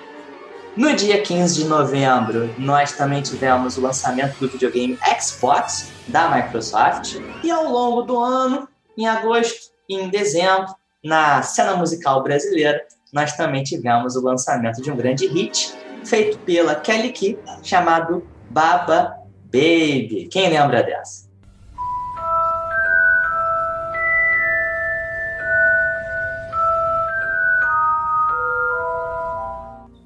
No 0.75 0.95
dia 0.95 1.21
15 1.21 1.63
de 1.63 1.65
novembro, 1.65 2.49
nós 2.57 2.93
também 2.93 3.21
tivemos 3.21 3.77
o 3.77 3.81
lançamento 3.81 4.39
do 4.39 4.49
videogame 4.49 4.97
Xbox 5.21 5.91
da 6.07 6.29
Microsoft. 6.29 7.17
E 7.43 7.51
ao 7.51 7.71
longo 7.71 8.01
do 8.01 8.17
ano, 8.17 8.67
em 8.97 9.07
agosto 9.07 9.71
e 9.87 9.95
em 9.95 10.09
dezembro, 10.09 10.73
na 11.03 11.43
cena 11.43 11.75
musical 11.75 12.23
brasileira, 12.23 12.81
nós 13.13 13.33
também 13.33 13.63
tivemos 13.63 14.15
o 14.15 14.23
lançamento 14.23 14.81
de 14.81 14.89
um 14.89 14.95
grande 14.95 15.27
hit 15.27 15.75
feito 16.05 16.37
pela 16.39 16.75
Kelly 16.75 17.11
Key, 17.11 17.37
chamado 17.61 18.27
Baba 18.49 19.15
Baby. 19.45 20.27
Quem 20.31 20.49
lembra 20.49 20.83
dessa? 20.83 21.31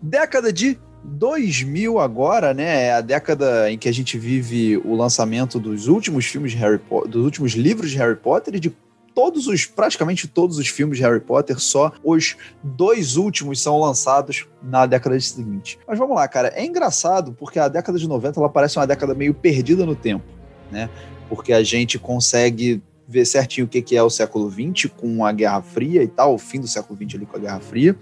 Década 0.01 0.53
de 0.53 0.79
2000 1.03 1.99
agora, 1.99 2.53
né? 2.53 2.85
É 2.85 2.93
a 2.93 3.01
década 3.01 3.71
em 3.71 3.77
que 3.77 3.89
a 3.89 3.91
gente 3.91 4.17
vive 4.17 4.77
o 4.77 4.95
lançamento 4.95 5.59
dos 5.59 5.87
últimos 5.87 6.25
filmes 6.25 6.51
de 6.51 6.57
Harry 6.57 6.77
Potter, 6.77 7.11
dos 7.11 7.23
últimos 7.23 7.53
livros 7.53 7.91
de 7.91 7.97
Harry 7.97 8.15
Potter 8.15 8.55
e 8.55 8.59
de 8.59 8.75
todos 9.17 9.47
os, 9.47 9.65
praticamente 9.65 10.27
todos 10.27 10.59
os 10.59 10.67
filmes 10.67 10.99
de 10.99 11.03
Harry 11.03 11.19
Potter, 11.19 11.59
só 11.59 11.91
os 12.03 12.37
dois 12.61 13.17
últimos 13.17 13.59
são 13.59 13.79
lançados 13.79 14.45
na 14.61 14.85
década 14.85 15.19
seguinte. 15.19 15.79
Mas 15.87 15.97
vamos 15.97 16.15
lá, 16.15 16.27
cara, 16.27 16.49
é 16.49 16.63
engraçado 16.63 17.33
porque 17.33 17.57
a 17.57 17.67
década 17.67 17.97
de 17.97 18.07
90 18.07 18.39
ela 18.39 18.47
parece 18.47 18.77
uma 18.77 18.85
década 18.85 19.15
meio 19.15 19.33
perdida 19.33 19.87
no 19.87 19.95
tempo, 19.95 20.23
né? 20.71 20.87
Porque 21.27 21.51
a 21.51 21.63
gente 21.63 21.97
consegue 21.97 22.79
ver 23.07 23.25
certinho 23.25 23.65
o 23.65 23.67
que 23.67 23.97
é 23.97 24.03
o 24.03 24.09
século 24.11 24.51
XX 24.51 24.91
com 24.95 25.25
a 25.25 25.31
Guerra 25.31 25.63
Fria 25.63 26.03
e 26.03 26.07
tal, 26.07 26.35
o 26.35 26.37
fim 26.37 26.59
do 26.59 26.67
século 26.67 26.95
XX 26.95 27.15
ali 27.15 27.25
com 27.25 27.37
a 27.37 27.39
Guerra 27.39 27.59
Fria. 27.59 27.97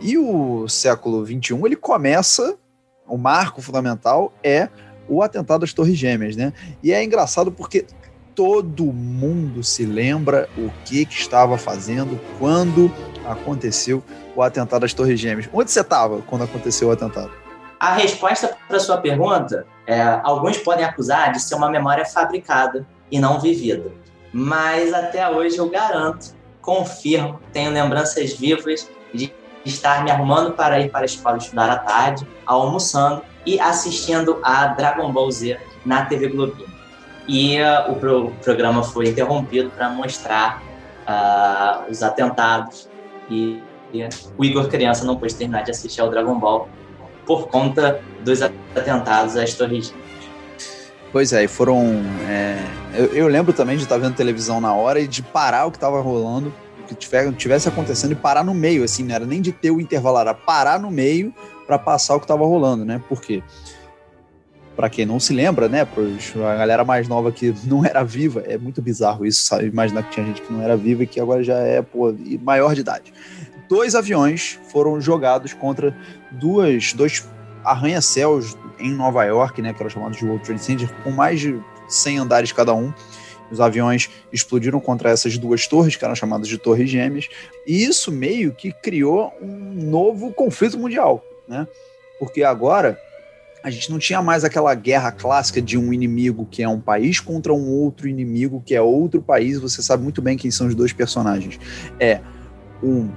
E 0.00 0.16
o 0.16 0.68
século 0.68 1.26
XXI, 1.26 1.60
ele 1.64 1.74
começa, 1.74 2.56
o 3.08 3.18
marco 3.18 3.60
fundamental 3.60 4.32
é 4.40 4.68
o 5.08 5.20
atentado 5.20 5.64
às 5.64 5.72
Torres 5.72 5.98
Gêmeas, 5.98 6.36
né? 6.36 6.52
E 6.80 6.92
é 6.92 7.02
engraçado 7.02 7.50
porque 7.50 7.84
todo 8.34 8.84
mundo 8.84 9.62
se 9.62 9.84
lembra 9.84 10.48
o 10.56 10.70
que, 10.84 11.04
que 11.04 11.14
estava 11.14 11.58
fazendo 11.58 12.18
quando 12.38 12.92
aconteceu 13.26 14.02
o 14.34 14.42
atentado 14.42 14.84
às 14.84 14.94
Torres 14.94 15.18
Gêmeas. 15.18 15.48
Onde 15.52 15.70
você 15.70 15.80
estava 15.80 16.20
quando 16.22 16.44
aconteceu 16.44 16.88
o 16.88 16.92
atentado? 16.92 17.30
A 17.78 17.94
resposta 17.94 18.56
para 18.68 18.78
sua 18.78 18.98
pergunta 18.98 19.66
é: 19.86 20.02
alguns 20.22 20.58
podem 20.58 20.84
acusar 20.84 21.32
de 21.32 21.40
ser 21.40 21.54
uma 21.54 21.70
memória 21.70 22.04
fabricada 22.04 22.86
e 23.10 23.18
não 23.18 23.40
vivida. 23.40 23.90
Mas 24.32 24.92
até 24.92 25.28
hoje 25.28 25.58
eu 25.58 25.68
garanto, 25.68 26.34
confirmo, 26.60 27.40
tenho 27.52 27.70
lembranças 27.70 28.32
vivas 28.32 28.88
de 29.12 29.32
estar 29.64 30.04
me 30.04 30.10
arrumando 30.10 30.52
para 30.52 30.80
ir 30.80 30.90
para 30.90 31.00
a 31.00 31.04
escola 31.04 31.36
estudar 31.36 31.68
à 31.68 31.78
tarde, 31.78 32.26
almoçando 32.46 33.22
e 33.44 33.58
assistindo 33.58 34.38
a 34.42 34.68
Dragon 34.68 35.12
Ball 35.12 35.30
Z 35.30 35.58
na 35.84 36.04
TV 36.04 36.28
Globinho 36.28 36.69
e 37.28 37.60
uh, 37.60 37.92
o, 37.92 37.96
pro, 37.96 38.26
o, 38.26 38.30
programa 38.36 38.82
foi 38.82 39.08
interrompido 39.08 39.70
para 39.70 39.88
mostrar 39.90 40.62
uh, 41.06 41.90
os 41.90 42.02
atentados 42.02 42.88
e, 43.30 43.62
e, 43.92 44.08
o 44.36 44.44
Igor 44.44 44.68
criança 44.68 45.04
não 45.04 45.16
pôde 45.16 45.34
terminar 45.34 45.62
de 45.62 45.70
assistir 45.70 46.00
ao 46.00 46.10
Dragon 46.10 46.38
Ball 46.38 46.68
por 47.26 47.48
conta 47.48 48.00
dos 48.24 48.42
atentados 48.42 49.36
às 49.36 49.54
Torres 49.54 49.92
Pois 51.12 51.32
é, 51.32 51.42
e 51.42 51.48
foram. 51.48 52.02
É, 52.28 52.56
eu, 52.94 53.06
eu, 53.06 53.26
lembro 53.26 53.52
também 53.52 53.76
de 53.76 53.82
estar 53.82 53.98
vendo 53.98 54.14
televisão 54.14 54.60
na 54.60 54.74
hora 54.74 55.00
e 55.00 55.08
de 55.08 55.22
parar 55.22 55.66
o 55.66 55.70
que 55.70 55.76
estava 55.76 56.00
rolando, 56.00 56.54
o 56.84 56.86
que 56.86 56.94
tivesse 56.94 57.68
acontecendo 57.68 58.12
e 58.12 58.14
parar 58.14 58.44
no 58.44 58.54
meio, 58.54 58.84
assim, 58.84 59.02
não 59.02 59.14
era 59.14 59.26
nem 59.26 59.40
de 59.40 59.50
ter 59.50 59.72
o 59.72 59.80
intervalo, 59.80 60.18
era 60.18 60.34
parar 60.34 60.78
no 60.78 60.90
meio 60.90 61.34
para 61.66 61.78
passar 61.78 62.14
o 62.14 62.20
que 62.20 62.24
estava 62.24 62.44
rolando, 62.44 62.84
né? 62.84 63.02
Por 63.08 63.20
quê? 63.20 63.42
Para 64.80 64.88
quem 64.88 65.04
não 65.04 65.20
se 65.20 65.34
lembra, 65.34 65.68
né, 65.68 65.84
para 65.84 66.02
a 66.50 66.56
galera 66.56 66.82
mais 66.86 67.06
nova 67.06 67.30
que 67.30 67.54
não 67.68 67.84
era 67.84 68.02
viva, 68.02 68.42
é 68.46 68.56
muito 68.56 68.80
bizarro 68.80 69.26
isso, 69.26 69.44
sabe? 69.44 69.66
Imaginar 69.66 70.04
que 70.04 70.12
tinha 70.12 70.24
gente 70.24 70.40
que 70.40 70.50
não 70.50 70.62
era 70.62 70.74
viva 70.74 71.02
e 71.02 71.06
que 71.06 71.20
agora 71.20 71.44
já 71.44 71.58
é, 71.58 71.82
pô, 71.82 72.14
maior 72.40 72.74
de 72.74 72.80
idade. 72.80 73.12
Dois 73.68 73.94
aviões 73.94 74.58
foram 74.72 74.98
jogados 74.98 75.52
contra 75.52 75.94
duas, 76.30 76.94
dois 76.94 77.28
arranha-céus 77.62 78.56
em 78.78 78.90
Nova 78.90 79.22
York, 79.24 79.60
né, 79.60 79.74
que 79.74 79.82
eram 79.82 79.90
chamados 79.90 80.16
de 80.16 80.24
World 80.24 80.46
Trade 80.46 80.62
Center, 80.62 80.90
com 81.04 81.10
mais 81.10 81.40
de 81.40 81.60
100 81.86 82.18
andares 82.20 82.50
cada 82.50 82.72
um. 82.72 82.90
Os 83.50 83.60
aviões 83.60 84.08
explodiram 84.32 84.80
contra 84.80 85.10
essas 85.10 85.36
duas 85.36 85.66
torres, 85.66 85.94
que 85.94 86.04
eram 86.06 86.14
chamadas 86.14 86.48
de 86.48 86.56
Torres 86.56 86.88
Gêmeas, 86.88 87.28
e 87.66 87.84
isso 87.84 88.10
meio 88.10 88.54
que 88.54 88.72
criou 88.72 89.30
um 89.42 89.74
novo 89.74 90.32
conflito 90.32 90.78
mundial, 90.78 91.22
né? 91.46 91.68
Porque 92.18 92.42
agora 92.42 92.98
a 93.62 93.70
gente 93.70 93.90
não 93.90 93.98
tinha 93.98 94.22
mais 94.22 94.44
aquela 94.44 94.74
guerra 94.74 95.12
clássica 95.12 95.60
de 95.60 95.76
um 95.76 95.92
inimigo 95.92 96.46
que 96.50 96.62
é 96.62 96.68
um 96.68 96.80
país 96.80 97.20
contra 97.20 97.52
um 97.52 97.68
outro 97.68 98.08
inimigo 98.08 98.62
que 98.64 98.74
é 98.74 98.80
outro 98.80 99.20
país. 99.20 99.58
Você 99.58 99.82
sabe 99.82 100.02
muito 100.02 100.22
bem 100.22 100.36
quem 100.36 100.50
são 100.50 100.66
os 100.66 100.74
dois 100.74 100.92
personagens. 100.92 101.58
É 101.98 102.20
um 102.82 103.10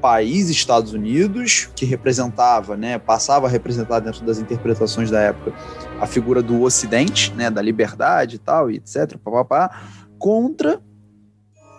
país, 0.00 0.50
Estados 0.50 0.92
Unidos, 0.92 1.70
que 1.74 1.86
representava, 1.86 2.76
né, 2.76 2.98
passava 2.98 3.46
a 3.46 3.50
representar 3.50 4.00
dentro 4.00 4.24
das 4.24 4.38
interpretações 4.38 5.10
da 5.10 5.20
época 5.20 5.52
a 6.00 6.06
figura 6.06 6.42
do 6.42 6.62
Ocidente, 6.62 7.32
né, 7.34 7.50
da 7.50 7.62
liberdade 7.62 8.36
e 8.36 8.38
tal, 8.38 8.70
e 8.70 8.76
etc, 8.76 9.16
papapá, 9.16 9.82
contra 10.18 10.80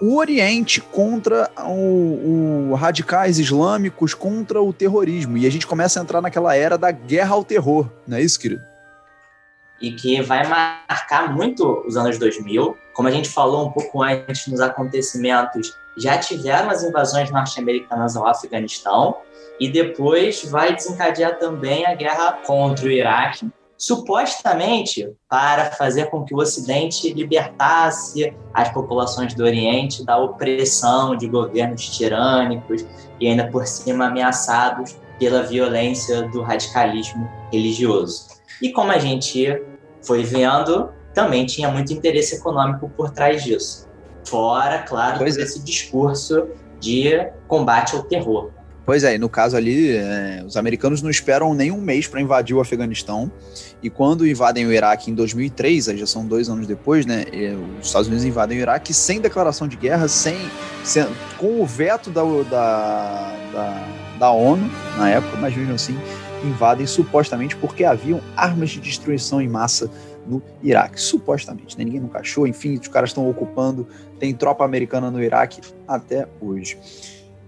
o 0.02 0.18
Oriente 0.18 0.82
contra 0.82 1.50
o, 1.66 2.72
o, 2.72 2.76
radicais 2.76 3.40
islâmicos, 3.40 4.14
contra 4.14 4.62
o 4.62 4.72
terrorismo. 4.72 5.38
E 5.38 5.46
a 5.46 5.50
gente 5.50 5.66
começa 5.66 6.00
a 6.00 6.04
entrar 6.04 6.22
naquela 6.22 6.56
era 6.56 6.78
da 6.78 6.92
guerra 6.92 7.34
ao 7.36 7.44
terror, 7.44 7.90
não 8.08 8.18
é 8.18 8.22
isso, 8.22 8.40
querido? 8.40 8.62
E 9.82 9.92
que 9.92 10.22
vai 10.22 10.48
marcar 10.48 11.34
muito 11.36 11.84
os 11.86 11.96
anos 11.96 12.18
2000. 12.18 12.76
Como 12.94 13.08
a 13.08 13.12
gente 13.12 13.30
falou 13.30 13.68
um 13.68 13.72
pouco 13.72 14.02
antes 14.02 14.48
nos 14.48 14.60
acontecimentos, 14.60 15.72
já 15.98 16.18
tiveram 16.18 16.70
as 16.70 16.84
invasões 16.84 17.32
norte-americanas 17.32 18.16
ao 18.16 18.28
Afeganistão 18.28 19.18
e 19.60 19.70
depois 19.70 20.44
vai 20.46 20.76
desencadear 20.76 21.38
também 21.38 21.86
a 21.86 21.94
guerra 21.96 22.34
contra 22.46 22.86
o 22.86 22.92
Iraque 22.92 23.48
supostamente 23.78 25.10
para 25.30 25.72
fazer 25.72 26.10
com 26.10 26.24
que 26.24 26.34
o 26.34 26.40
Ocidente 26.40 27.14
libertasse 27.14 28.34
as 28.54 28.70
populações 28.70 29.34
do 29.34 29.44
Oriente 29.44 30.04
da 30.04 30.18
opressão 30.18 31.16
de 31.16 31.28
governos 31.28 31.88
tirânicos 31.96 32.86
e 33.20 33.28
ainda 33.28 33.48
por 33.48 33.68
cima 33.68 34.08
ameaçados 34.08 34.98
pela 35.20 35.44
violência 35.44 36.24
do 36.30 36.42
radicalismo 36.42 37.30
religioso. 37.52 38.28
E 38.62 38.72
como 38.72 38.92
a 38.92 38.98
gente 38.98 39.62
foi 40.02 40.24
vendo, 40.24 40.90
também 41.14 41.46
tinha 41.46 41.70
muito 41.70 41.94
interesse 41.94 42.36
econômico 42.36 42.90
por 42.90 43.12
trás 43.12 43.44
disso. 43.44 43.88
Fora, 44.26 44.80
claro, 44.80 45.20
pois 45.20 45.38
é. 45.38 45.42
esse 45.42 45.60
discurso 45.64 46.48
de 46.80 47.28
combate 47.48 47.96
ao 47.96 48.04
terror. 48.04 48.52
Pois 48.86 49.04
é, 49.04 49.18
no 49.18 49.28
caso 49.28 49.58
ali, 49.58 49.98
é, 49.98 50.42
os 50.46 50.56
americanos 50.56 51.02
não 51.02 51.10
esperam 51.10 51.54
nem 51.54 51.72
um 51.72 51.82
mês 51.82 52.08
para 52.08 52.22
invadir 52.22 52.56
o 52.56 52.62
Afeganistão. 52.62 53.30
E 53.82 53.90
quando 53.90 54.28
invadem 54.28 54.66
o 54.66 54.74
Iraque 54.74 55.12
em 55.12 55.14
2003, 55.14 55.86
já 55.86 56.08
são 56.08 56.26
dois 56.26 56.50
anos 56.50 56.66
depois, 56.66 57.06
né? 57.06 57.26
os 57.80 57.88
Estados 57.88 58.08
Unidos 58.08 58.26
invadem 58.26 58.58
o 58.58 58.62
Iraque 58.62 58.94
sem 58.94 59.22
declaração 59.22 59.68
de 59.68 59.78
guerra, 59.78 60.08
sem, 60.08 60.36
sem 60.84 61.06
com 61.38 61.62
o 61.62 61.66
veto 61.66 62.10
da, 62.10 62.24
da, 62.24 63.36
da, 63.54 63.88
da 64.20 64.32
ONU 64.32 64.68
na 64.98 65.10
época, 65.10 65.38
mas 65.38 65.56
mesmo 65.56 65.76
assim 65.76 65.98
invadem 66.44 66.86
supostamente 66.86 67.56
porque 67.56 67.84
haviam 67.84 68.22
armas 68.36 68.70
de 68.70 68.80
destruição 68.80 69.42
em 69.42 69.48
massa 69.48 69.90
no 70.26 70.42
Iraque, 70.62 71.00
supostamente. 71.00 71.78
Né? 71.78 71.86
Ninguém 71.86 72.02
nunca 72.02 72.20
achou, 72.20 72.48
enfim, 72.48 72.76
os 72.76 72.88
caras 72.88 73.12
estão 73.12 73.30
ocupando, 73.30 73.88
tem 74.20 74.34
tropa 74.34 74.66
americana 74.66 75.10
no 75.10 75.22
Iraque 75.22 75.62
até 75.88 76.28
hoje. 76.42 76.78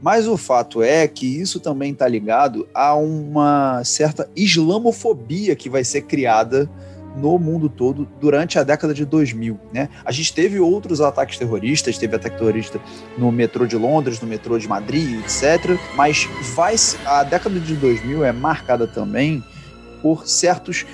Mas 0.01 0.27
o 0.27 0.37
fato 0.37 0.81
é 0.81 1.07
que 1.07 1.25
isso 1.25 1.59
também 1.59 1.91
está 1.91 2.07
ligado 2.07 2.67
a 2.73 2.95
uma 2.95 3.83
certa 3.83 4.29
islamofobia 4.35 5.55
que 5.55 5.69
vai 5.69 5.83
ser 5.83 6.03
criada 6.03 6.69
no 7.17 7.37
mundo 7.37 7.67
todo 7.67 8.07
durante 8.19 8.57
a 8.57 8.63
década 8.63 8.93
de 8.93 9.03
2000. 9.03 9.59
Né? 9.73 9.89
A 10.05 10.11
gente 10.11 10.33
teve 10.33 10.59
outros 10.59 11.01
ataques 11.01 11.37
terroristas, 11.37 11.97
teve 11.97 12.15
ataque 12.15 12.37
terrorista 12.37 12.79
no 13.17 13.31
metrô 13.31 13.65
de 13.65 13.75
Londres, 13.75 14.21
no 14.21 14.27
metrô 14.27 14.57
de 14.57 14.67
Madrid, 14.67 15.19
etc. 15.19 15.77
Mas 15.95 16.27
vai, 16.55 16.75
a 17.05 17.23
década 17.23 17.59
de 17.59 17.75
2000 17.75 18.23
é 18.23 18.31
marcada 18.31 18.87
também 18.87 19.43
por 20.01 20.27
certos 20.27 20.85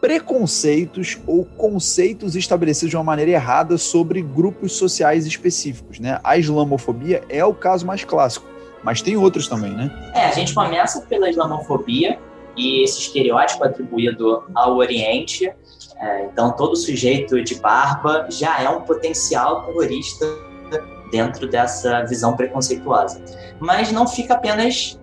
preconceitos 0.00 1.18
ou 1.26 1.44
conceitos 1.44 2.36
estabelecidos 2.36 2.90
de 2.90 2.96
uma 2.96 3.04
maneira 3.04 3.32
errada 3.32 3.76
sobre 3.78 4.22
grupos 4.22 4.72
sociais 4.72 5.26
específicos. 5.26 5.98
Né? 5.98 6.18
A 6.22 6.36
islamofobia 6.36 7.22
é 7.28 7.44
o 7.44 7.54
caso 7.54 7.86
mais 7.86 8.04
clássico, 8.04 8.46
mas 8.82 9.02
tem 9.02 9.16
outros 9.16 9.48
também, 9.48 9.72
né? 9.72 9.90
É, 10.14 10.26
a 10.26 10.32
gente 10.32 10.54
começa 10.54 11.00
pela 11.02 11.28
islamofobia 11.28 12.18
e 12.56 12.82
esse 12.82 13.00
estereótipo 13.00 13.64
atribuído 13.64 14.44
ao 14.54 14.76
Oriente. 14.76 15.52
É, 16.00 16.24
então, 16.26 16.52
todo 16.52 16.76
sujeito 16.76 17.42
de 17.42 17.56
barba 17.56 18.26
já 18.30 18.60
é 18.60 18.68
um 18.68 18.82
potencial 18.82 19.62
terrorista 19.62 20.26
dentro 21.10 21.48
dessa 21.48 22.04
visão 22.04 22.36
preconceituosa. 22.36 23.22
Mas 23.58 23.90
não 23.90 24.06
fica 24.06 24.34
apenas 24.34 24.98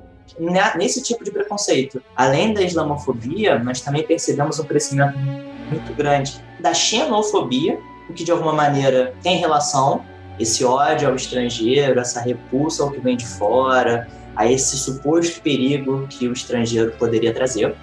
nesse 0.76 1.02
tipo 1.02 1.24
de 1.24 1.32
preconceito. 1.32 2.02
Além 2.16 2.54
da 2.54 2.62
islamofobia, 2.62 3.60
nós 3.60 3.82
também 3.82 4.04
percebemos 4.04 4.60
um 4.60 4.64
crescimento 4.64 5.18
muito 5.18 5.94
grande 5.94 6.44
da 6.60 6.74
xenofobia, 6.74 7.80
o 8.10 8.14
que 8.14 8.24
de 8.24 8.32
alguma 8.32 8.54
maneira 8.54 9.14
tem 9.22 9.38
relação 9.38 10.04
esse 10.40 10.66
ódio 10.66 11.08
ao 11.08 11.16
estrangeiro, 11.16 12.00
essa 12.00 12.20
repulsa 12.20 12.84
ao 12.84 12.92
que 12.92 13.00
vem 13.00 13.16
de 13.16 13.26
fora, 13.26 14.08
a 14.36 14.50
esse 14.52 14.78
suposto 14.78 15.42
perigo 15.42 16.08
que 16.10 16.28
o 16.28 16.34
estrangeiro 16.34 16.92
poderia 16.92 17.34
trazer. 17.34 17.74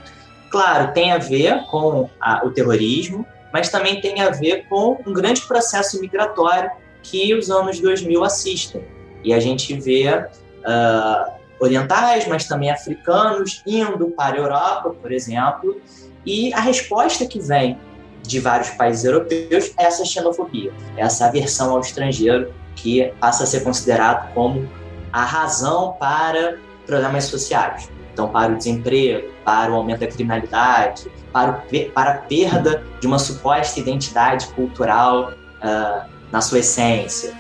Claro, 0.51 0.93
tem 0.93 1.13
a 1.13 1.19
ver 1.19 1.65
com 1.71 2.11
a, 2.21 2.45
o 2.45 2.51
terrorismo, 2.51 3.27
mas 3.53 3.71
também 3.71 4.01
tem 4.01 4.21
a 4.21 4.31
ver 4.31 4.67
com 4.69 5.01
um 5.07 5.13
grande 5.13 5.41
processo 5.43 5.99
migratório 6.01 6.71
que 7.03 7.35
os 7.35 7.51
anos 7.51 7.81
2000 7.81 8.23
assistem. 8.23 8.85
E 9.25 9.33
a 9.33 9.41
gente 9.41 9.75
vê 9.75 10.09
uh, 10.11 11.33
orientais, 11.65 12.27
mas 12.27 12.47
também 12.47 12.71
africanos 12.71 13.63
indo 13.67 14.09
para 14.09 14.37
a 14.37 14.39
Europa, 14.39 14.91
por 14.91 15.13
exemplo, 15.13 15.81
e 16.27 16.53
a 16.55 16.61
resposta 16.61 17.25
que 17.27 17.41
vem 17.41 17.79
de 18.23 18.39
vários 18.39 18.71
países 18.71 19.05
europeus 19.05 19.73
é 19.79 19.85
essa 19.85 20.05
xenofobia, 20.05 20.73
essa 20.97 21.27
aversão 21.27 21.73
ao 21.73 21.81
estrangeiro 21.81 22.53
que 22.77 23.13
passa 23.21 23.45
a 23.45 23.47
ser 23.47 23.63
considerado 23.63 24.33
como 24.33 24.69
a 25.13 25.25
razão 25.25 25.97
para 25.99 26.59
problemas 26.87 27.25
sociais. 27.25 27.91
Então, 28.13 28.29
para 28.29 28.53
o 28.53 28.57
desemprego, 28.57 29.29
para 29.45 29.73
o 29.73 29.75
aumento 29.75 30.01
da 30.01 30.07
criminalidade, 30.07 31.11
para, 31.33 31.51
o, 31.53 31.91
para 31.91 32.11
a 32.11 32.15
perda 32.19 32.85
de 33.01 33.07
uma 33.07 33.19
suposta 33.19 33.81
identidade 33.81 34.47
cultural 34.49 35.33
uh, 35.33 36.09
na 36.31 36.41
sua 36.41 36.59
essência. 36.59 37.33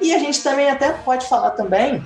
E 0.00 0.14
a 0.14 0.18
gente 0.18 0.42
também 0.42 0.70
até 0.70 0.92
pode 0.92 1.28
falar 1.28 1.50
também 1.50 2.02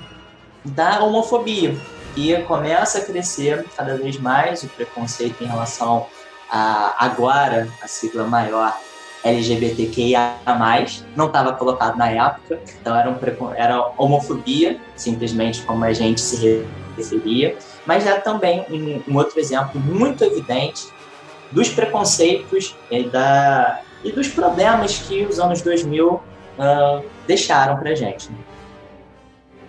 da 0.65 1.03
homofobia, 1.03 1.75
que 2.13 2.35
começa 2.43 2.99
a 2.99 3.01
crescer 3.01 3.65
cada 3.75 3.95
vez 3.97 4.17
mais 4.17 4.63
o 4.63 4.67
preconceito 4.69 5.43
em 5.43 5.47
relação 5.47 6.07
a 6.49 7.05
agora 7.05 7.67
a 7.81 7.87
sigla 7.87 8.23
maior 8.25 8.75
LGBTQIA+, 9.23 10.37
não 11.15 11.27
estava 11.27 11.53
colocado 11.53 11.97
na 11.97 12.09
época, 12.09 12.59
então 12.79 12.95
era, 12.95 13.09
um, 13.09 13.53
era 13.55 13.91
homofobia, 13.97 14.79
simplesmente 14.95 15.63
como 15.63 15.83
a 15.83 15.93
gente 15.93 16.21
se 16.21 16.65
referia, 16.95 17.57
mas 17.85 18.05
é 18.05 18.19
também 18.19 18.63
um, 18.69 19.11
um 19.11 19.17
outro 19.17 19.39
exemplo 19.39 19.81
muito 19.81 20.23
evidente 20.23 20.87
dos 21.51 21.69
preconceitos 21.69 22.75
e, 22.91 23.03
da, 23.03 23.81
e 24.03 24.11
dos 24.11 24.27
problemas 24.27 24.99
que 24.99 25.25
os 25.25 25.39
anos 25.39 25.61
2000 25.61 26.07
uh, 26.07 26.21
ah, 26.59 27.01
deixaram 27.27 27.77
para 27.77 27.95
gente. 27.95 28.29
Né? 28.29 28.37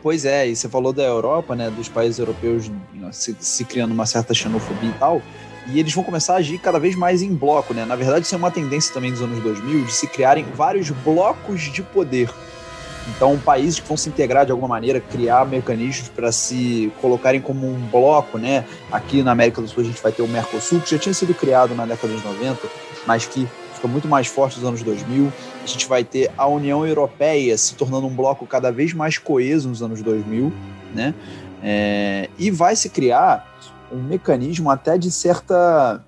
Pois 0.07 0.25
é, 0.25 0.47
e 0.47 0.55
você 0.55 0.69
falou 0.69 0.93
da 0.93 1.03
Europa, 1.03 1.57
né, 1.57 1.69
dos 1.69 1.89
países 1.89 2.21
europeus 2.21 2.71
se, 3.11 3.37
se 3.41 3.65
criando 3.65 3.91
uma 3.91 4.07
certa 4.07 4.33
xenofobia 4.33 4.91
e 4.91 4.93
tal, 4.93 5.21
e 5.67 5.81
eles 5.81 5.93
vão 5.93 6.05
começar 6.05 6.35
a 6.35 6.37
agir 6.37 6.59
cada 6.59 6.79
vez 6.79 6.95
mais 6.95 7.23
em 7.23 7.35
bloco, 7.35 7.75
né? 7.75 7.85
Na 7.85 7.97
verdade, 7.97 8.25
isso 8.25 8.33
é 8.33 8.39
uma 8.39 8.53
tendência 8.53 8.95
também 8.95 9.11
dos 9.11 9.21
anos 9.21 9.43
2000 9.43 9.85
de 9.85 9.93
se 9.93 10.07
criarem 10.07 10.45
vários 10.55 10.91
blocos 10.91 11.63
de 11.63 11.83
poder. 11.83 12.31
Então, 13.09 13.37
países 13.37 13.81
que 13.81 13.89
vão 13.89 13.97
se 13.97 14.09
integrar 14.09 14.47
de 14.47 14.53
alguma 14.53 14.69
maneira, 14.69 15.01
criar 15.01 15.45
mecanismos 15.45 16.09
para 16.09 16.31
se 16.31 16.93
colocarem 17.01 17.41
como 17.41 17.67
um 17.67 17.89
bloco, 17.89 18.39
né? 18.39 18.65
Aqui 18.93 19.25
na 19.25 19.33
América 19.33 19.61
do 19.61 19.67
Sul 19.67 19.83
a 19.83 19.87
gente 19.87 20.01
vai 20.01 20.13
ter 20.13 20.23
o 20.23 20.29
Mercosul, 20.29 20.81
que 20.83 20.93
já 20.93 20.99
tinha 20.99 21.15
sido 21.15 21.35
criado 21.35 21.75
na 21.75 21.85
década 21.85 22.15
de 22.15 22.23
90, 22.25 22.61
mas 23.09 23.27
que 23.27 23.49
ficou 23.77 23.91
muito 23.91 24.09
mais 24.09 24.27
forte 24.27 24.59
nos 24.59 24.67
anos 24.67 24.83
2000. 24.83 25.33
A 25.63 25.67
gente 25.67 25.87
vai 25.87 26.03
ter 26.03 26.31
a 26.37 26.47
União 26.47 26.87
Europeia 26.87 27.57
se 27.57 27.75
tornando 27.75 28.07
um 28.07 28.15
bloco 28.15 28.47
cada 28.47 28.73
vez 28.73 28.93
mais 28.93 29.19
coeso 29.19 29.69
nos 29.69 29.83
anos 29.83 30.03
2000, 30.03 30.53
né? 30.95 31.15
É, 31.63 32.29
e 32.39 32.51
vai 32.51 32.77
se 32.77 32.91
criar 32.91 33.47
um 33.93 34.03
mecanismo 34.03 34.71
até 34.71 34.99
de 34.99 35.11
certa 35.11 36.05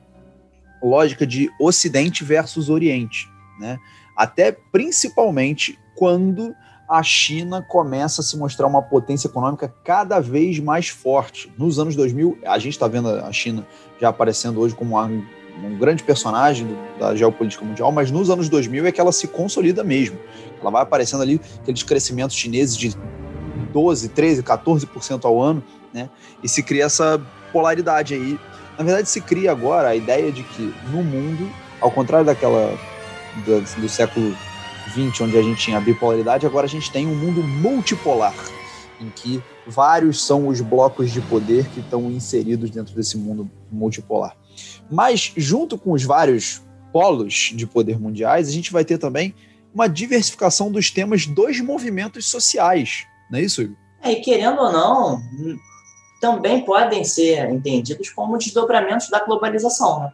lógica 0.82 1.26
de 1.26 1.50
Ocidente 1.60 2.24
versus 2.24 2.68
Oriente, 2.68 3.28
né? 3.60 3.78
Até 4.16 4.52
principalmente 4.52 5.78
quando 5.94 6.54
a 6.88 7.02
China 7.02 7.60
começa 7.60 8.22
a 8.22 8.24
se 8.24 8.36
mostrar 8.36 8.66
uma 8.66 8.80
potência 8.80 9.28
econômica 9.28 9.72
cada 9.84 10.20
vez 10.20 10.58
mais 10.58 10.88
forte. 10.88 11.52
Nos 11.58 11.78
anos 11.78 11.94
2000, 11.94 12.38
a 12.46 12.58
gente 12.58 12.72
está 12.72 12.88
vendo 12.88 13.10
a 13.10 13.30
China 13.30 13.66
já 14.00 14.08
aparecendo 14.08 14.58
hoje 14.58 14.74
como 14.74 14.98
um, 14.98 15.24
um 15.64 15.76
grande 15.76 16.02
personagem 16.02 16.68
da 16.98 17.14
geopolítica 17.14 17.64
mundial, 17.64 17.90
mas 17.90 18.10
nos 18.10 18.30
anos 18.30 18.48
2000 18.48 18.86
é 18.86 18.92
que 18.92 19.00
ela 19.00 19.12
se 19.12 19.26
consolida 19.26 19.82
mesmo. 19.82 20.18
Ela 20.60 20.70
vai 20.70 20.82
aparecendo 20.82 21.22
ali 21.22 21.40
aqueles 21.60 21.82
crescimentos 21.82 22.36
chineses 22.36 22.76
de 22.76 22.96
12, 23.72 24.08
13, 24.10 24.42
14% 24.42 25.24
ao 25.24 25.40
ano, 25.42 25.62
né? 25.92 26.08
E 26.42 26.48
se 26.48 26.62
cria 26.62 26.84
essa 26.84 27.20
polaridade 27.52 28.14
aí. 28.14 28.38
Na 28.78 28.84
verdade, 28.84 29.08
se 29.08 29.20
cria 29.20 29.50
agora 29.50 29.88
a 29.88 29.96
ideia 29.96 30.30
de 30.30 30.42
que 30.42 30.74
no 30.90 31.02
mundo, 31.02 31.50
ao 31.80 31.90
contrário 31.90 32.24
daquela 32.24 32.78
do, 33.44 33.80
do 33.80 33.88
século 33.88 34.34
XX, 34.88 35.20
onde 35.22 35.36
a 35.36 35.42
gente 35.42 35.60
tinha 35.60 35.78
a 35.78 35.80
bipolaridade, 35.80 36.46
agora 36.46 36.66
a 36.66 36.68
gente 36.68 36.90
tem 36.90 37.06
um 37.06 37.14
mundo 37.14 37.42
multipolar, 37.42 38.34
em 39.00 39.10
que 39.10 39.42
vários 39.66 40.24
são 40.24 40.48
os 40.48 40.60
blocos 40.60 41.10
de 41.10 41.20
poder 41.20 41.66
que 41.66 41.80
estão 41.80 42.10
inseridos 42.10 42.70
dentro 42.70 42.94
desse 42.94 43.16
mundo 43.16 43.48
multipolar. 43.70 44.36
Mas, 44.90 45.32
junto 45.36 45.78
com 45.78 45.92
os 45.92 46.02
vários 46.02 46.62
polos 46.92 47.52
de 47.54 47.66
poder 47.66 47.98
mundiais, 47.98 48.48
a 48.48 48.52
gente 48.52 48.72
vai 48.72 48.84
ter 48.84 48.98
também 48.98 49.34
uma 49.74 49.88
diversificação 49.88 50.72
dos 50.72 50.90
temas 50.90 51.26
dos 51.26 51.60
movimentos 51.60 52.30
sociais. 52.30 53.06
Não 53.30 53.38
é 53.38 53.42
isso, 53.42 53.62
Igor? 53.62 53.76
É, 54.02 54.12
e 54.12 54.20
querendo 54.20 54.60
ou 54.60 54.72
não, 54.72 55.20
também 56.20 56.64
podem 56.64 57.04
ser 57.04 57.50
entendidos 57.50 58.10
como 58.10 58.38
desdobramentos 58.38 59.08
da 59.08 59.24
globalização. 59.24 60.00
Né? 60.00 60.12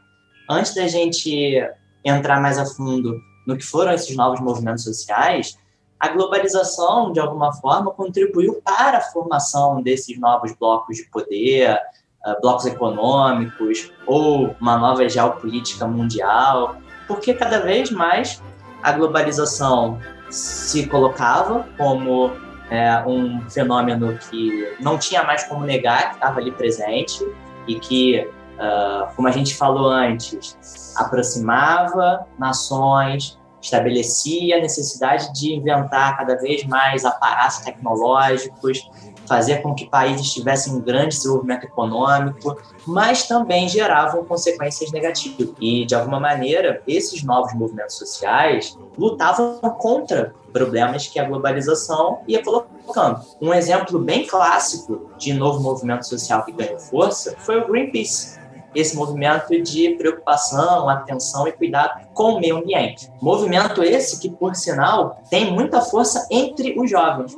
Antes 0.50 0.74
da 0.74 0.86
gente 0.88 1.62
entrar 2.04 2.40
mais 2.40 2.58
a 2.58 2.66
fundo 2.66 3.18
no 3.46 3.56
que 3.56 3.64
foram 3.64 3.92
esses 3.92 4.14
novos 4.16 4.40
movimentos 4.40 4.84
sociais, 4.84 5.56
a 5.98 6.08
globalização, 6.08 7.12
de 7.12 7.20
alguma 7.20 7.52
forma, 7.52 7.90
contribuiu 7.90 8.60
para 8.62 8.98
a 8.98 9.00
formação 9.00 9.80
desses 9.82 10.18
novos 10.18 10.52
blocos 10.52 10.96
de 10.96 11.04
poder, 11.10 11.78
uh, 12.26 12.40
blocos 12.40 12.66
econômicos, 12.66 13.92
ou 14.06 14.54
uma 14.60 14.76
nova 14.76 15.08
geopolítica 15.08 15.86
mundial, 15.86 16.76
porque 17.06 17.34
cada 17.34 17.60
vez 17.60 17.90
mais 17.90 18.42
a 18.82 18.92
globalização 18.92 19.98
se 20.30 20.86
colocava 20.86 21.66
como 21.76 22.32
é, 22.70 23.02
um 23.06 23.48
fenômeno 23.48 24.18
que 24.18 24.76
não 24.80 24.98
tinha 24.98 25.22
mais 25.22 25.44
como 25.44 25.64
negar, 25.64 26.10
que 26.10 26.14
estava 26.16 26.40
ali 26.40 26.50
presente 26.50 27.26
e 27.66 27.78
que, 27.78 28.28
uh, 28.58 29.14
como 29.14 29.28
a 29.28 29.30
gente 29.30 29.54
falou 29.54 29.88
antes, 29.88 30.94
aproximava 30.96 32.26
nações, 32.38 33.38
estabelecia 33.64 34.58
a 34.58 34.60
necessidade 34.60 35.32
de 35.32 35.54
inventar 35.54 36.16
cada 36.16 36.36
vez 36.36 36.64
mais 36.64 37.04
aparatos 37.04 37.58
tecnológicos, 37.58 38.88
fazer 39.26 39.62
com 39.62 39.74
que 39.74 39.86
países 39.86 40.32
tivessem 40.32 40.74
um 40.74 40.80
grande 40.80 41.16
desenvolvimento 41.16 41.64
econômico, 41.64 42.56
mas 42.86 43.26
também 43.26 43.66
geravam 43.66 44.22
consequências 44.24 44.92
negativas. 44.92 45.48
E, 45.58 45.86
de 45.86 45.94
alguma 45.94 46.20
maneira, 46.20 46.82
esses 46.86 47.22
novos 47.22 47.54
movimentos 47.54 47.96
sociais 47.96 48.78
lutavam 48.98 49.58
contra 49.78 50.34
problemas 50.52 51.06
que 51.06 51.18
a 51.18 51.24
globalização 51.24 52.20
ia 52.28 52.42
colocando. 52.44 53.20
Um 53.40 53.52
exemplo 53.52 53.98
bem 53.98 54.26
clássico 54.26 55.10
de 55.18 55.32
novo 55.32 55.60
movimento 55.60 56.06
social 56.06 56.44
que 56.44 56.52
ganhou 56.52 56.78
força 56.78 57.34
foi 57.38 57.58
o 57.58 57.66
Greenpeace 57.66 58.43
esse 58.74 58.96
movimento 58.96 59.60
de 59.62 59.90
preocupação, 59.96 60.88
atenção 60.88 61.46
e 61.46 61.52
cuidado 61.52 62.06
com 62.12 62.34
o 62.34 62.40
meio 62.40 62.58
ambiente. 62.58 63.10
Movimento 63.20 63.82
esse 63.82 64.20
que, 64.20 64.28
por 64.28 64.54
sinal, 64.54 65.20
tem 65.30 65.52
muita 65.52 65.80
força 65.80 66.26
entre 66.30 66.78
os 66.78 66.90
jovens. 66.90 67.36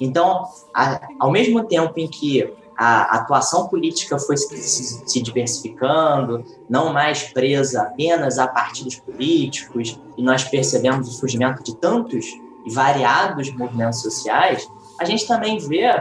Então, 0.00 0.44
a, 0.74 1.00
ao 1.18 1.30
mesmo 1.30 1.64
tempo 1.64 1.92
em 1.96 2.08
que 2.08 2.52
a 2.76 3.18
atuação 3.18 3.68
política 3.68 4.18
foi 4.18 4.38
se, 4.38 4.56
se, 4.56 5.22
diversificando, 5.22 6.42
não 6.66 6.90
mais 6.90 7.24
presa 7.24 7.82
apenas 7.82 8.38
a 8.38 8.48
partidos 8.48 8.96
políticos, 8.96 10.00
e 10.16 10.22
nós 10.22 10.44
percebemos 10.44 11.06
o 11.06 11.12
surgimento 11.12 11.62
de 11.62 11.76
tantos 11.76 12.24
e 12.64 12.72
variados 12.72 13.54
movimentos 13.54 14.00
sociais, 14.00 14.66
a 14.98 15.04
gente 15.04 15.26
também 15.26 15.58
vê 15.58 15.92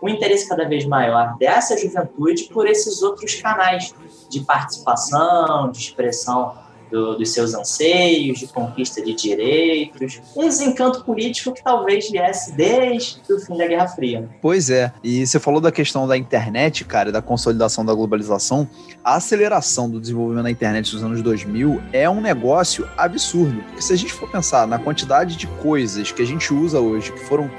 o 0.00 0.08
interesse 0.08 0.48
cada 0.48 0.68
vez 0.68 0.84
maior 0.84 1.36
dessa 1.38 1.76
juventude 1.76 2.44
por 2.44 2.66
esses 2.66 3.02
outros 3.02 3.34
canais 3.36 3.94
de 4.28 4.40
participação, 4.40 5.70
de 5.70 5.78
expressão 5.78 6.54
do, 6.90 7.16
dos 7.16 7.30
seus 7.30 7.54
anseios, 7.54 8.38
de 8.38 8.46
conquista 8.46 9.02
de 9.02 9.14
direitos, 9.14 10.20
um 10.36 10.48
desencanto 10.48 11.04
político 11.04 11.52
que 11.52 11.62
talvez 11.62 12.10
viesse 12.10 12.52
desde 12.52 13.20
o 13.30 13.38
fim 13.38 13.56
da 13.56 13.66
Guerra 13.66 13.88
Fria. 13.88 14.28
Pois 14.40 14.70
é, 14.70 14.92
e 15.02 15.26
você 15.26 15.38
falou 15.38 15.60
da 15.60 15.70
questão 15.70 16.06
da 16.06 16.16
internet, 16.16 16.84
cara, 16.84 17.12
da 17.12 17.22
consolidação 17.22 17.84
da 17.84 17.94
globalização. 17.94 18.68
A 19.04 19.16
aceleração 19.16 19.88
do 19.88 20.00
desenvolvimento 20.00 20.44
da 20.44 20.50
internet 20.50 20.92
nos 20.94 21.02
anos 21.02 21.22
2000 21.22 21.80
é 21.92 22.08
um 22.08 22.20
negócio 22.20 22.88
absurdo. 22.96 23.62
Porque 23.64 23.82
se 23.82 23.92
a 23.92 23.96
gente 23.96 24.12
for 24.12 24.30
pensar 24.30 24.66
na 24.66 24.78
quantidade 24.78 25.36
de 25.36 25.46
coisas 25.46 26.10
que 26.10 26.22
a 26.22 26.26
gente 26.26 26.52
usa 26.52 26.80
hoje, 26.80 27.12
que 27.12 27.20
foram 27.20 27.50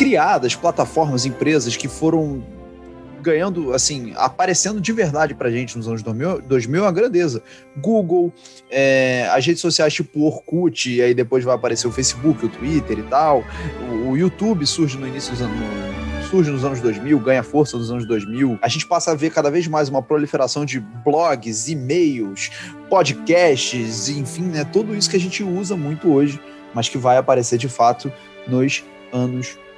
criadas, 0.00 0.54
plataformas, 0.54 1.26
empresas 1.26 1.76
que 1.76 1.86
foram 1.86 2.42
ganhando, 3.20 3.74
assim, 3.74 4.14
aparecendo 4.16 4.80
de 4.80 4.94
verdade 4.94 5.34
pra 5.34 5.50
gente 5.50 5.76
nos 5.76 5.86
anos 5.86 6.02
2000, 6.02 6.40
2000 6.40 6.80
é 6.80 6.86
uma 6.86 6.90
grandeza. 6.90 7.42
Google, 7.76 8.32
é, 8.70 9.28
as 9.30 9.44
redes 9.44 9.60
sociais 9.60 9.92
tipo 9.92 10.22
Orkut, 10.22 10.90
e 10.90 11.02
aí 11.02 11.12
depois 11.12 11.44
vai 11.44 11.54
aparecer 11.54 11.86
o 11.86 11.92
Facebook, 11.92 12.46
o 12.46 12.48
Twitter 12.48 12.98
e 12.98 13.02
tal. 13.02 13.44
O, 13.90 14.12
o 14.12 14.16
YouTube 14.16 14.66
surge 14.66 14.96
no 14.96 15.06
início 15.06 15.32
dos 15.32 15.42
anos 15.42 15.58
surge 16.30 16.50
nos 16.50 16.64
anos 16.64 16.80
2000, 16.80 17.18
ganha 17.18 17.42
força 17.42 17.76
nos 17.76 17.90
anos 17.90 18.06
2000. 18.06 18.58
A 18.62 18.68
gente 18.68 18.86
passa 18.86 19.10
a 19.10 19.14
ver 19.14 19.30
cada 19.30 19.50
vez 19.50 19.66
mais 19.66 19.90
uma 19.90 20.00
proliferação 20.00 20.64
de 20.64 20.80
blogs, 20.80 21.68
e-mails, 21.68 22.50
podcasts, 22.88 24.08
enfim, 24.08 24.44
né, 24.44 24.64
tudo 24.64 24.96
isso 24.96 25.10
que 25.10 25.16
a 25.16 25.20
gente 25.20 25.42
usa 25.42 25.76
muito 25.76 26.10
hoje, 26.10 26.40
mas 26.72 26.88
que 26.88 26.96
vai 26.96 27.18
aparecer 27.18 27.58
de 27.58 27.68
fato 27.68 28.10
nos 28.48 28.82
anos 29.12 29.58
2000 29.58 29.69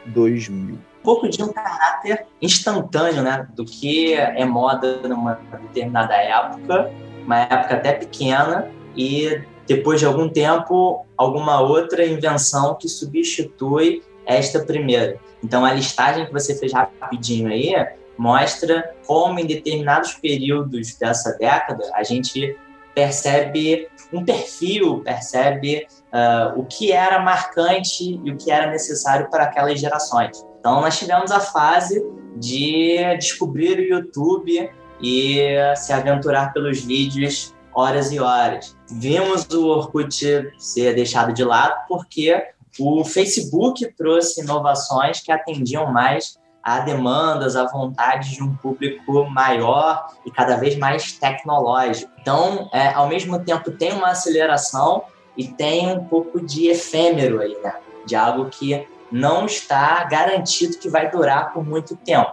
um 0.51 0.79
pouco 1.03 1.29
de 1.29 1.43
um 1.43 1.53
caráter 1.53 2.27
instantâneo, 2.41 3.23
né? 3.23 3.47
Do 3.55 3.65
que 3.65 4.15
é 4.15 4.45
moda 4.45 5.01
numa 5.09 5.35
determinada 5.61 6.15
época, 6.15 6.91
uma 7.25 7.41
época 7.41 7.75
até 7.75 7.93
pequena, 7.93 8.71
e 8.97 9.43
depois 9.67 10.01
de 10.01 10.07
algum 10.07 10.29
tempo, 10.29 11.07
alguma 11.17 11.61
outra 11.61 12.05
invenção 12.05 12.75
que 12.75 12.88
substitui 12.88 14.03
esta 14.27 14.61
primeira. 14.61 15.19
Então, 15.43 15.65
a 15.65 15.73
listagem 15.73 16.27
que 16.27 16.33
você 16.33 16.55
fez 16.55 16.73
rapidinho 16.73 17.49
aí 17.49 17.75
mostra 18.17 18.95
como, 19.07 19.41
em 19.41 19.47
determinados 19.47 20.15
períodos 20.15 20.95
dessa 20.95 21.37
década, 21.38 21.91
a 21.95 22.03
gente 22.03 22.57
percebe 22.95 23.88
um 24.12 24.25
perfil, 24.25 25.01
percebe 25.01 25.87
uh, 26.12 26.59
o 26.59 26.64
que 26.64 26.92
era 26.92 27.18
marcante 27.20 28.20
e 28.22 28.31
o 28.31 28.37
que 28.37 28.51
era 28.51 28.70
necessário 28.70 29.29
para 29.31 29.44
aquelas 29.44 29.81
gerações. 29.81 30.44
Então, 30.61 30.81
nós 30.81 30.98
tivemos 30.98 31.31
a 31.31 31.40
fase 31.40 32.05
de 32.37 33.16
descobrir 33.18 33.79
o 33.79 33.83
YouTube 33.83 34.70
e 35.01 35.44
se 35.77 35.92
aventurar 35.92 36.53
pelos 36.53 36.81
vídeos 36.81 37.55
horas 37.75 38.12
e 38.12 38.20
horas. 38.20 38.77
Vimos 38.90 39.48
o 39.51 39.66
Orkut 39.66 40.53
ser 40.59 40.94
deixado 40.94 41.33
de 41.33 41.42
lado 41.42 41.75
porque 41.88 42.44
o 42.79 43.05
Facebook 43.05 43.92
trouxe 43.96 44.42
inovações 44.42 45.20
que 45.20 45.33
atendiam 45.33 45.92
mais 45.92 46.38
a 46.62 46.79
demandas, 46.79 47.57
a 47.57 47.66
vontades 47.66 48.31
de 48.31 48.42
um 48.42 48.55
público 48.55 49.29
maior 49.29 50.07
e 50.25 50.31
cada 50.31 50.57
vez 50.57 50.77
mais 50.77 51.12
tecnológico. 51.12 52.11
Então, 52.20 52.70
é, 52.72 52.92
ao 52.94 53.09
mesmo 53.09 53.38
tempo, 53.40 53.72
tem 53.72 53.92
uma 53.92 54.11
aceleração 54.11 55.03
e 55.37 55.47
tem 55.47 55.90
um 55.90 56.05
pouco 56.05 56.40
de 56.40 56.68
efêmero 56.68 57.40
aí, 57.40 57.57
né? 57.62 57.75
De 58.05 58.14
algo 58.14 58.51
que 58.51 58.87
não 59.11 59.47
está 59.47 60.05
garantido 60.05 60.79
que 60.79 60.88
vai 60.88 61.11
durar 61.11 61.53
por 61.53 61.64
muito 61.64 61.97
tempo. 61.97 62.33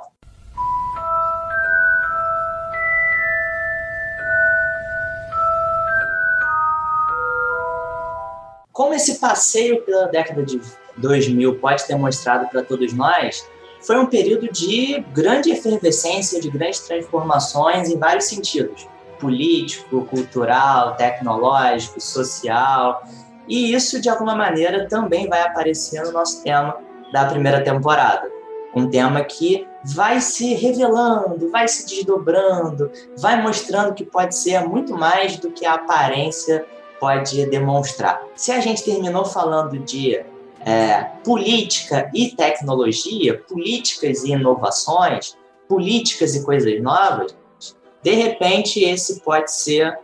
Como 8.71 8.93
esse 8.93 9.19
passeio 9.19 9.81
pela 9.81 10.05
década 10.05 10.43
de 10.43 10.61
2000 10.97 11.59
pode 11.59 11.85
ter 11.85 11.95
mostrado 11.95 12.47
para 12.47 12.63
todos 12.63 12.93
nós, 12.93 13.45
foi 13.81 13.97
um 13.97 14.05
período 14.05 14.49
de 14.51 15.03
grande 15.13 15.51
efervescência, 15.51 16.39
de 16.39 16.49
grandes 16.49 16.79
transformações 16.81 17.89
em 17.89 17.97
vários 17.97 18.25
sentidos 18.25 18.87
político, 19.19 20.05
cultural, 20.05 20.95
tecnológico, 20.95 21.99
social. 21.99 23.03
E 23.47 23.73
isso, 23.73 24.01
de 24.01 24.09
alguma 24.09 24.35
maneira, 24.35 24.87
também 24.87 25.27
vai 25.27 25.41
aparecer 25.41 26.01
no 26.03 26.11
nosso 26.11 26.43
tema 26.43 26.77
da 27.11 27.25
primeira 27.25 27.63
temporada. 27.63 28.29
Um 28.75 28.89
tema 28.89 29.23
que 29.23 29.67
vai 29.83 30.21
se 30.21 30.53
revelando, 30.53 31.49
vai 31.49 31.67
se 31.67 31.87
desdobrando, 31.87 32.91
vai 33.17 33.41
mostrando 33.41 33.93
que 33.93 34.05
pode 34.05 34.35
ser 34.35 34.67
muito 34.67 34.93
mais 34.93 35.37
do 35.37 35.51
que 35.51 35.65
a 35.65 35.73
aparência 35.73 36.65
pode 36.99 37.45
demonstrar. 37.47 38.21
Se 38.35 38.51
a 38.51 38.59
gente 38.59 38.83
terminou 38.83 39.25
falando 39.25 39.79
de 39.79 40.23
é, 40.65 41.03
política 41.23 42.09
e 42.13 42.31
tecnologia, 42.31 43.39
políticas 43.47 44.23
e 44.23 44.31
inovações, 44.31 45.37
políticas 45.67 46.35
e 46.35 46.43
coisas 46.43 46.81
novas, 46.81 47.35
de 48.03 48.11
repente 48.11 48.83
esse 48.83 49.19
pode 49.21 49.51
ser 49.51 49.97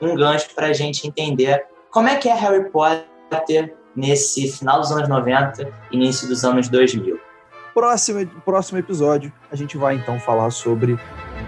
um 0.00 0.14
gancho 0.14 0.48
para 0.54 0.68
a 0.68 0.72
gente 0.72 1.06
entender 1.06 1.66
como 1.90 2.08
é 2.08 2.16
que 2.16 2.28
é 2.28 2.34
Harry 2.34 2.70
Potter 2.70 3.76
nesse 3.94 4.50
final 4.50 4.80
dos 4.80 4.90
anos 4.92 5.08
90, 5.08 5.70
início 5.90 6.28
dos 6.28 6.44
anos 6.44 6.68
2000. 6.68 7.18
Próximo, 7.74 8.26
próximo 8.44 8.78
episódio, 8.78 9.32
a 9.50 9.56
gente 9.56 9.76
vai 9.76 9.96
então 9.96 10.18
falar 10.20 10.50
sobre 10.50 10.98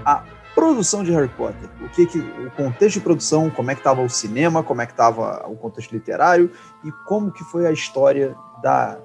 a 0.04 0.22
produção 0.54 1.02
de 1.02 1.12
Harry 1.12 1.28
Potter. 1.28 1.68
O 1.80 1.88
que, 1.88 2.06
que 2.06 2.18
o 2.18 2.50
contexto 2.56 2.98
de 2.98 3.00
produção, 3.00 3.50
como 3.50 3.70
é 3.70 3.74
que 3.74 3.80
estava 3.80 4.02
o 4.02 4.08
cinema, 4.08 4.62
como 4.62 4.82
é 4.82 4.86
que 4.86 4.92
estava 4.92 5.46
o 5.48 5.56
contexto 5.56 5.92
literário 5.92 6.50
e 6.84 6.92
como 7.06 7.32
que 7.32 7.42
foi 7.44 7.66
a 7.66 7.72
história 7.72 8.36
da 8.62 8.98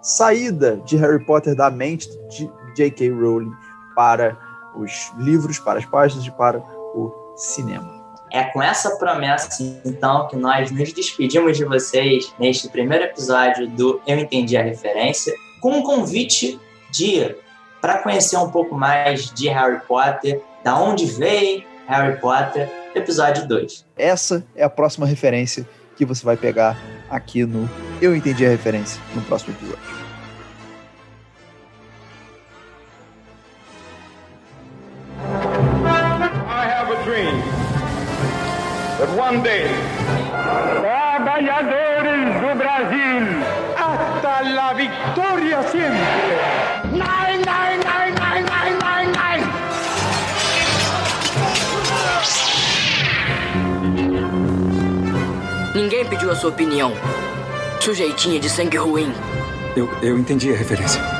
saída 0.00 0.76
de 0.84 0.96
Harry 0.96 1.24
Potter 1.24 1.54
da 1.54 1.70
mente 1.70 2.08
de 2.28 2.50
J.K. 2.76 3.10
Rowling 3.10 3.52
para 3.94 4.36
os 4.76 5.12
livros, 5.16 5.58
para 5.58 5.78
as 5.78 5.84
páginas 5.84 6.26
e 6.26 6.30
para 6.30 6.58
o 6.58 7.34
cinema. 7.36 8.02
É 8.30 8.44
com 8.44 8.60
essa 8.60 8.96
promessa, 8.96 9.62
então, 9.84 10.26
que 10.26 10.36
nós 10.36 10.70
nos 10.70 10.92
despedimos 10.92 11.56
de 11.56 11.64
vocês 11.64 12.34
neste 12.38 12.68
primeiro 12.68 13.04
episódio 13.04 13.68
do 13.68 14.00
Eu 14.06 14.18
Entendi 14.18 14.56
a 14.56 14.62
Referência, 14.62 15.32
com 15.60 15.78
um 15.78 15.82
convite 15.82 16.60
de 16.90 17.36
para 17.80 17.98
conhecer 17.98 18.36
um 18.38 18.50
pouco 18.50 18.74
mais 18.74 19.30
de 19.30 19.48
Harry 19.48 19.80
Potter, 19.86 20.42
da 20.64 20.76
onde 20.76 21.06
veio 21.06 21.62
Harry 21.86 22.18
Potter, 22.18 22.68
episódio 22.94 23.46
2. 23.46 23.84
Essa 23.96 24.44
é 24.56 24.64
a 24.64 24.70
próxima 24.70 25.06
referência 25.06 25.68
que 25.96 26.04
você 26.04 26.24
vai 26.24 26.36
pegar 26.36 26.76
aqui 27.10 27.44
no 27.44 27.68
Eu 28.00 28.16
Entendi 28.16 28.44
a 28.46 28.50
Referência, 28.50 29.00
no 29.14 29.22
próximo 29.22 29.54
episódio. 29.54 30.03
Sua 56.44 56.50
opinião. 56.50 56.92
Sujeitinha 57.80 58.38
de 58.38 58.50
sangue 58.50 58.76
ruim. 58.76 59.10
Eu, 59.74 59.88
eu 60.02 60.18
entendi 60.18 60.52
a 60.52 60.56
referência. 60.56 61.13